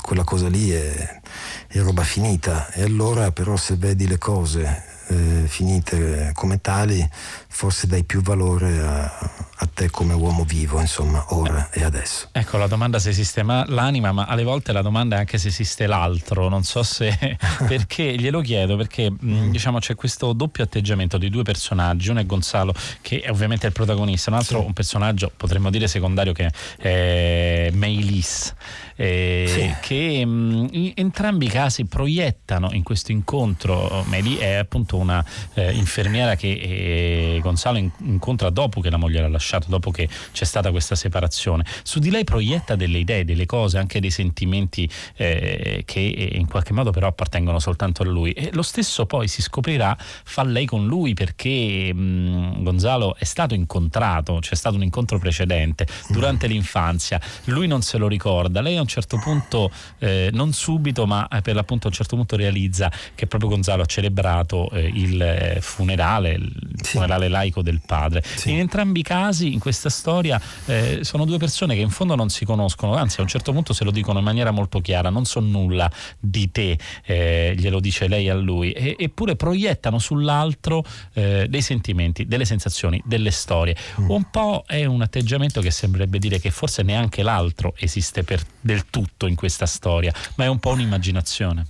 quella 0.00 0.24
cosa 0.24 0.48
lì 0.48 0.70
è, 0.70 1.20
è 1.66 1.78
roba 1.80 2.02
finita 2.02 2.70
e 2.72 2.82
allora 2.82 3.30
però 3.32 3.56
se 3.56 3.76
vedi 3.76 4.06
le 4.06 4.18
cose 4.18 4.96
eh, 5.08 5.44
finite 5.46 6.32
come 6.34 6.60
tali, 6.60 7.06
forse 7.48 7.86
dai 7.86 8.04
più 8.04 8.20
valore 8.20 8.78
a, 8.80 9.04
a, 9.04 9.68
te 9.72 9.90
come 9.90 10.12
uomo 10.14 10.44
vivo, 10.44 10.80
insomma, 10.80 11.24
ora 11.30 11.70
e 11.70 11.82
adesso. 11.82 12.28
Ecco, 12.32 12.58
la 12.58 12.66
domanda 12.66 12.98
se 12.98 13.08
esiste 13.08 13.42
ma 13.42 13.64
l'anima, 13.66 14.12
ma 14.12 14.26
alle 14.26 14.44
volte 14.44 14.72
la 14.72 14.82
domanda 14.82 15.16
è 15.16 15.20
anche 15.20 15.38
se 15.38 15.48
esiste 15.48 15.86
l'altro, 15.86 16.48
non 16.48 16.62
so 16.62 16.82
se 16.82 17.16
perché 17.66 18.16
glielo 18.16 18.40
chiedo, 18.40 18.76
perché 18.76 19.10
mh, 19.10 19.16
mm, 19.30 19.50
diciamo 19.50 19.78
c'è 19.78 19.94
questo 19.94 20.32
doppio 20.32 20.64
atteggiamento 20.64 21.16
di 21.16 21.30
due 21.30 21.42
personaggi, 21.42 22.10
uno 22.10 22.20
è 22.20 22.26
Gonzalo 22.26 22.74
che 23.00 23.20
è 23.20 23.30
ovviamente 23.30 23.66
il 23.66 23.72
protagonista, 23.72 24.30
un 24.30 24.36
altro 24.36 24.60
sì. 24.60 24.66
un 24.66 24.72
personaggio 24.72 25.32
potremmo 25.34 25.70
dire 25.70 25.88
secondario 25.88 26.32
che 26.32 26.50
è 26.76 27.70
Meilis 27.72 28.54
eh, 29.00 29.44
sì. 29.46 29.74
che 29.80 30.26
mh, 30.26 30.68
in 30.72 30.92
entrambi 30.96 31.46
i 31.46 31.48
casi 31.48 31.84
proiettano 31.84 32.70
in 32.72 32.82
questo 32.82 33.12
incontro, 33.12 34.04
Meli 34.08 34.36
è 34.36 34.54
appunto 34.54 34.96
una 34.96 35.24
eh, 35.54 35.72
infermiera 35.72 36.34
che 36.34 36.50
eh, 36.50 37.38
Gonzalo 37.40 37.78
in, 37.78 37.88
incontra 37.98 38.50
dopo 38.50 38.80
che 38.80 38.90
la 38.90 38.96
moglie 38.96 39.20
l'ha 39.20 39.28
lasciato, 39.28 39.68
dopo 39.68 39.92
che 39.92 40.08
c'è 40.32 40.44
stata 40.44 40.72
questa 40.72 40.96
separazione, 40.96 41.64
su 41.84 42.00
di 42.00 42.10
lei 42.10 42.24
proietta 42.24 42.74
delle 42.74 42.98
idee, 42.98 43.24
delle 43.24 43.46
cose, 43.46 43.78
anche 43.78 44.00
dei 44.00 44.10
sentimenti 44.10 44.90
eh, 45.14 45.82
che 45.86 46.00
in 46.00 46.48
qualche 46.48 46.72
modo 46.72 46.90
però 46.90 47.06
appartengono 47.06 47.60
soltanto 47.60 48.02
a 48.02 48.06
lui. 48.06 48.32
E 48.32 48.50
lo 48.52 48.62
stesso 48.62 49.06
poi 49.06 49.28
si 49.28 49.42
scoprirà 49.42 49.96
fa 49.98 50.42
lei 50.42 50.66
con 50.66 50.86
lui 50.86 51.14
perché 51.14 51.94
mh, 51.94 52.64
Gonzalo 52.64 53.14
è 53.14 53.24
stato 53.24 53.54
incontrato, 53.54 54.38
c'è 54.40 54.56
stato 54.56 54.74
un 54.74 54.82
incontro 54.82 55.20
precedente 55.20 55.86
durante 56.08 56.48
l'infanzia, 56.48 57.20
lui 57.44 57.68
non 57.68 57.82
se 57.82 57.96
lo 57.96 58.08
ricorda, 58.08 58.60
lei 58.60 58.74
è 58.74 58.78
un 58.88 59.02
certo 59.02 59.18
punto, 59.18 59.70
eh, 59.98 60.30
non 60.32 60.52
subito, 60.52 61.06
ma 61.06 61.28
eh, 61.28 61.42
per 61.42 61.54
l'appunto 61.54 61.86
a 61.86 61.90
un 61.90 61.94
certo 61.94 62.16
punto 62.16 62.36
realizza 62.36 62.90
che 63.14 63.26
proprio 63.26 63.50
Gonzalo 63.50 63.82
ha 63.82 63.86
celebrato 63.86 64.70
eh, 64.70 64.90
il 64.92 65.20
eh, 65.20 65.58
funerale, 65.60 66.32
il 66.32 66.52
sì. 66.80 66.92
funerale 66.92 67.28
laico 67.28 67.60
del 67.60 67.80
padre. 67.84 68.22
Sì. 68.24 68.50
In 68.50 68.60
entrambi 68.60 69.00
i 69.00 69.02
casi, 69.02 69.52
in 69.52 69.58
questa 69.58 69.90
storia, 69.90 70.40
eh, 70.64 71.00
sono 71.02 71.26
due 71.26 71.36
persone 71.36 71.74
che 71.74 71.82
in 71.82 71.90
fondo 71.90 72.14
non 72.14 72.30
si 72.30 72.46
conoscono, 72.46 72.96
anzi 72.96 73.20
a 73.20 73.22
un 73.22 73.28
certo 73.28 73.52
punto 73.52 73.74
se 73.74 73.84
lo 73.84 73.90
dicono 73.90 74.18
in 74.20 74.24
maniera 74.24 74.50
molto 74.50 74.80
chiara, 74.80 75.10
non 75.10 75.26
so 75.26 75.40
nulla 75.40 75.90
di 76.18 76.50
te, 76.50 76.78
eh, 77.04 77.54
glielo 77.56 77.78
dice 77.78 78.08
lei 78.08 78.30
a 78.30 78.34
lui, 78.34 78.72
e, 78.72 78.96
eppure 78.98 79.36
proiettano 79.36 79.98
sull'altro 79.98 80.84
dei 81.12 81.62
sentimenti, 81.62 82.26
delle 82.26 82.44
sensazioni, 82.44 83.02
delle 83.04 83.30
storie. 83.30 83.76
Mm. 84.00 84.10
Un 84.10 84.30
po' 84.30 84.64
è 84.66 84.84
un 84.84 85.02
atteggiamento 85.02 85.60
che 85.60 85.70
sembrerebbe 85.70 86.18
dire 86.18 86.38
che 86.38 86.50
forse 86.50 86.82
neanche 86.82 87.22
l'altro 87.22 87.74
esiste 87.76 88.22
per 88.22 88.42
del 88.60 88.77
del 88.78 88.86
tutto 88.90 89.26
in 89.26 89.34
questa 89.34 89.66
storia, 89.66 90.12
ma 90.36 90.44
è 90.44 90.48
un 90.48 90.58
po' 90.58 90.70
un'immaginazione. 90.70 91.66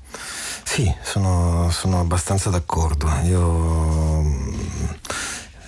Sì, 0.63 0.93
sono, 1.03 1.71
sono 1.71 2.01
abbastanza 2.01 2.51
d'accordo. 2.51 3.09
Io, 3.25 4.23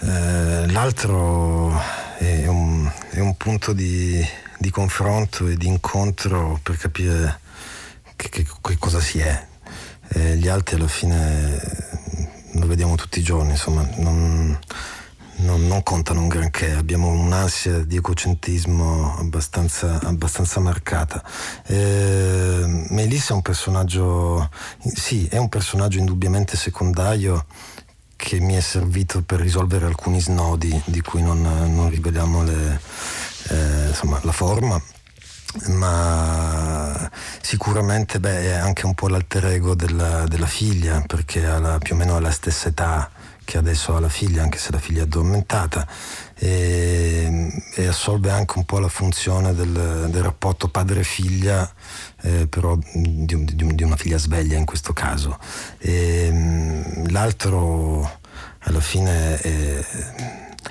eh, 0.01 0.71
l'altro 0.71 1.81
è 2.19 2.47
un, 2.47 2.91
è 3.11 3.21
un 3.21 3.37
punto 3.37 3.73
di, 3.73 4.25
di, 4.59 4.71
confronto 4.71 5.49
e 5.49 5.57
di 5.57 5.67
incontro 5.67 6.61
per 6.63 6.77
capire 6.77 7.41
che, 8.17 8.29
che, 8.29 8.47
che 8.61 8.79
cosa 8.79 9.01
si 9.01 9.19
è. 9.19 9.49
Eh, 10.13 10.37
gli 10.37 10.49
altri 10.49 10.77
alla 10.77 10.89
fine 10.89 11.89
lo 12.55 12.67
vediamo 12.67 12.97
tutti 12.97 13.21
i 13.21 13.23
giorni, 13.23 13.53
insomma, 13.53 13.89
non, 13.97 14.59
non, 15.41 15.67
non, 15.67 15.83
contano 15.83 16.21
un 16.21 16.29
granché, 16.29 16.73
abbiamo 16.73 17.09
un'ansia 17.09 17.85
di 17.85 17.97
egocentrismo 17.97 19.17
abbastanza, 19.19 19.99
abbastanza 20.03 20.61
marcata. 20.61 21.23
Eh, 21.67 22.87
Melissa 22.91 23.33
è 23.33 23.37
un 23.37 23.43
personaggio, 23.43 24.51
sì, 24.79 25.27
è 25.27 25.37
un 25.37 25.49
personaggio 25.49 25.99
indubbiamente 25.99 26.57
secondario 26.57 27.47
che 28.17 28.39
mi 28.39 28.55
è 28.55 28.61
servito 28.61 29.23
per 29.23 29.41
risolvere 29.41 29.87
alcuni 29.87 30.21
snodi 30.21 30.81
di 30.85 31.01
cui 31.01 31.23
non, 31.23 31.41
non 31.41 31.89
riveliamo 31.89 32.43
le, 32.43 32.81
eh, 33.49 33.89
insomma, 33.89 34.21
la 34.23 34.33
forma. 34.33 34.81
Ma 35.67 37.11
sicuramente 37.41 38.21
beh, 38.21 38.43
è 38.43 38.53
anche 38.53 38.87
un 38.87 38.95
po' 38.95 39.09
l'alter 39.09 39.47
ego 39.47 39.75
della, 39.75 40.25
della 40.29 40.47
figlia 40.47 41.03
perché 41.05 41.45
ha 41.45 41.59
la, 41.59 41.79
più 41.79 41.95
o 41.95 41.99
meno 41.99 42.21
la 42.21 42.31
stessa 42.31 42.69
età 42.69 43.11
che 43.45 43.59
adesso 43.59 43.95
ha 43.95 44.01
la 44.01 44.09
figlia, 44.09 44.43
anche 44.43 44.59
se 44.59 44.71
la 44.73 44.79
figlia 44.79 45.01
è 45.01 45.03
addormentata. 45.05 45.87
e, 46.43 47.63
e, 47.75 47.87
assolve 47.87 48.31
anche 48.31 48.57
un 48.57 48.65
po' 48.65 48.79
la 48.79 48.89
funzione 48.89 49.55
del, 49.55 50.09
del 50.11 50.23
rapporto 50.23 50.69
padre-figlia, 50.69 51.71
eh, 52.23 52.47
però 52.47 52.77
di, 52.95 53.27
di, 53.27 53.75
di, 53.75 53.83
una 53.83 53.97
figlia 53.97 54.19
sveglia 54.19 54.57
in 54.57 54.65
questo 54.65 54.93
caso. 54.93 55.39
E, 55.79 57.03
l'altro 57.09 58.19
alla 58.61 58.81
fine 58.81 59.39
è, 59.39 59.85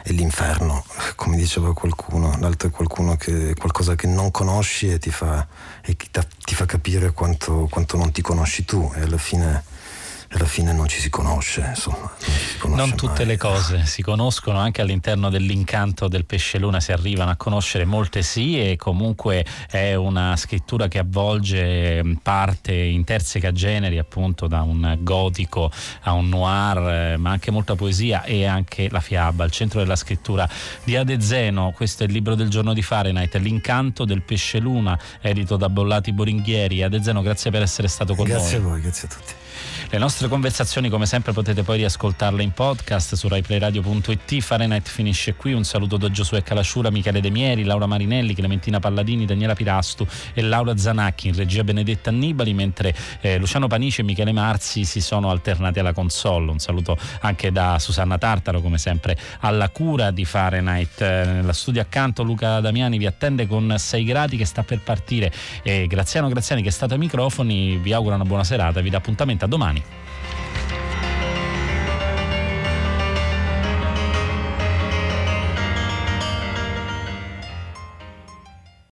è, 0.03 0.11
l'inferno, 0.11 0.83
come 1.15 1.37
diceva 1.37 1.73
qualcuno, 1.73 2.35
l'altro 2.39 2.69
è 2.69 2.71
qualcuno 2.71 3.15
che, 3.15 3.53
qualcosa 3.55 3.95
che 3.95 4.07
non 4.07 4.31
conosci 4.31 4.89
e 4.89 4.99
ti 4.99 5.11
fa, 5.11 5.47
e 5.83 5.95
ti 5.95 6.55
fa 6.55 6.65
capire 6.65 7.11
quanto, 7.11 7.67
quanto 7.69 7.97
non 7.97 8.11
ti 8.11 8.21
conosci 8.21 8.65
tu 8.65 8.91
e 8.95 9.01
alla 9.01 9.17
fine 9.17 9.63
alla 10.31 10.45
fine 10.45 10.73
non 10.73 10.87
ci 10.87 10.99
si 10.99 11.09
conosce, 11.09 11.65
insomma. 11.67 11.97
Non, 11.97 12.17
si 12.19 12.57
conosce 12.59 12.85
non 12.85 12.95
tutte 12.95 13.19
mai. 13.19 13.25
le 13.25 13.37
cose 13.37 13.85
si 13.85 14.01
conoscono, 14.01 14.59
anche 14.59 14.81
all'interno 14.81 15.29
dell'incanto 15.29 16.07
del 16.07 16.25
pesce 16.25 16.59
luna 16.59 16.79
si 16.79 16.91
arrivano 16.91 17.31
a 17.31 17.35
conoscere 17.35 17.85
molte 17.85 18.21
sì 18.21 18.59
e 18.59 18.75
comunque 18.75 19.45
è 19.69 19.95
una 19.95 20.35
scrittura 20.35 20.87
che 20.87 20.99
avvolge 20.99 22.03
mm, 22.03 22.13
parte 22.21 22.73
in 22.73 23.03
terze 23.03 23.39
generi 23.51 23.97
appunto 23.97 24.47
da 24.47 24.61
un 24.61 24.97
gotico 25.01 25.71
a 26.01 26.13
un 26.13 26.29
noir, 26.29 26.77
eh, 26.77 27.17
ma 27.17 27.31
anche 27.31 27.49
molta 27.49 27.75
poesia 27.75 28.23
e 28.23 28.45
anche 28.45 28.89
la 28.89 28.99
fiaba, 28.99 29.43
al 29.43 29.51
centro 29.51 29.79
della 29.79 29.95
scrittura 29.95 30.47
di 30.83 30.95
Adezeno, 30.95 31.71
questo 31.75 32.03
è 32.03 32.05
il 32.05 32.11
libro 32.11 32.35
del 32.35 32.49
giorno 32.49 32.73
di 32.73 32.81
Fahrenheit, 32.83 33.35
l'incanto 33.35 34.05
del 34.05 34.21
pesce 34.21 34.59
luna, 34.59 34.97
edito 35.21 35.57
da 35.57 35.69
Bollati 35.69 36.11
Boringhieri. 36.13 36.83
Adezeno, 36.83 37.21
grazie 37.21 37.49
per 37.49 37.63
essere 37.63 37.87
stato 37.87 38.13
con 38.13 38.25
grazie 38.25 38.57
noi. 38.57 38.57
Grazie 38.57 38.57
a 38.57 38.69
voi, 38.69 38.81
grazie 38.81 39.07
a 39.07 39.11
tutti. 39.11 39.47
Le 39.89 39.97
nostre 39.97 40.27
conversazioni 40.27 40.89
come 40.89 41.05
sempre 41.05 41.33
potete 41.33 41.63
poi 41.63 41.77
riascoltarle 41.77 42.43
in 42.43 42.51
podcast 42.51 43.15
su 43.15 43.27
raiplayradio.it. 43.27 44.39
Fahrenheit 44.39 44.87
finisce 44.87 45.35
qui. 45.35 45.53
Un 45.53 45.63
saluto 45.63 45.97
da 45.97 46.11
Giosuè 46.11 46.43
Calasciura, 46.43 46.89
Michele 46.91 47.21
De 47.21 47.29
Mieri, 47.29 47.63
Laura 47.63 47.87
Marinelli, 47.87 48.35
Clementina 48.35 48.79
Palladini, 48.79 49.25
Daniela 49.25 49.55
Pirastu 49.55 50.05
e 50.33 50.41
Laura 50.41 50.77
Zanacchi 50.77 51.29
in 51.29 51.35
regia 51.35 51.63
Benedetta 51.63 52.09
Annibali, 52.09 52.53
mentre 52.53 52.95
eh, 53.21 53.37
Luciano 53.37 53.67
Panici 53.67 54.01
e 54.01 54.03
Michele 54.03 54.31
Marzi 54.31 54.85
si 54.85 55.01
sono 55.01 55.29
alternati 55.29 55.79
alla 55.79 55.93
console. 55.93 56.51
Un 56.51 56.59
saluto 56.59 56.97
anche 57.21 57.51
da 57.51 57.77
Susanna 57.79 58.17
Tartaro, 58.17 58.61
come 58.61 58.77
sempre, 58.77 59.17
alla 59.39 59.69
cura 59.69 60.11
di 60.11 60.25
Fahrenheit. 60.25 61.01
Eh, 61.01 61.25
nella 61.25 61.53
studio 61.53 61.81
accanto 61.81 62.23
Luca 62.23 62.59
Damiani 62.59 62.97
vi 62.97 63.05
attende 63.05 63.47
con 63.47 63.73
6 63.77 64.03
gradi 64.03 64.37
che 64.37 64.45
sta 64.45 64.63
per 64.63 64.81
partire 64.81 65.31
e 65.63 65.87
Graziano 65.87 66.27
Graziani 66.29 66.61
che 66.61 66.69
è 66.69 66.71
stato 66.71 66.93
ai 66.93 66.99
microfoni 66.99 67.77
vi 67.77 67.93
augura 67.93 68.15
una 68.15 68.25
buona 68.25 68.43
serata, 68.43 68.81
vi 68.81 68.89
dà 68.89 68.97
appuntamento 68.97 69.45
a 69.45 69.47
domani. 69.49 69.83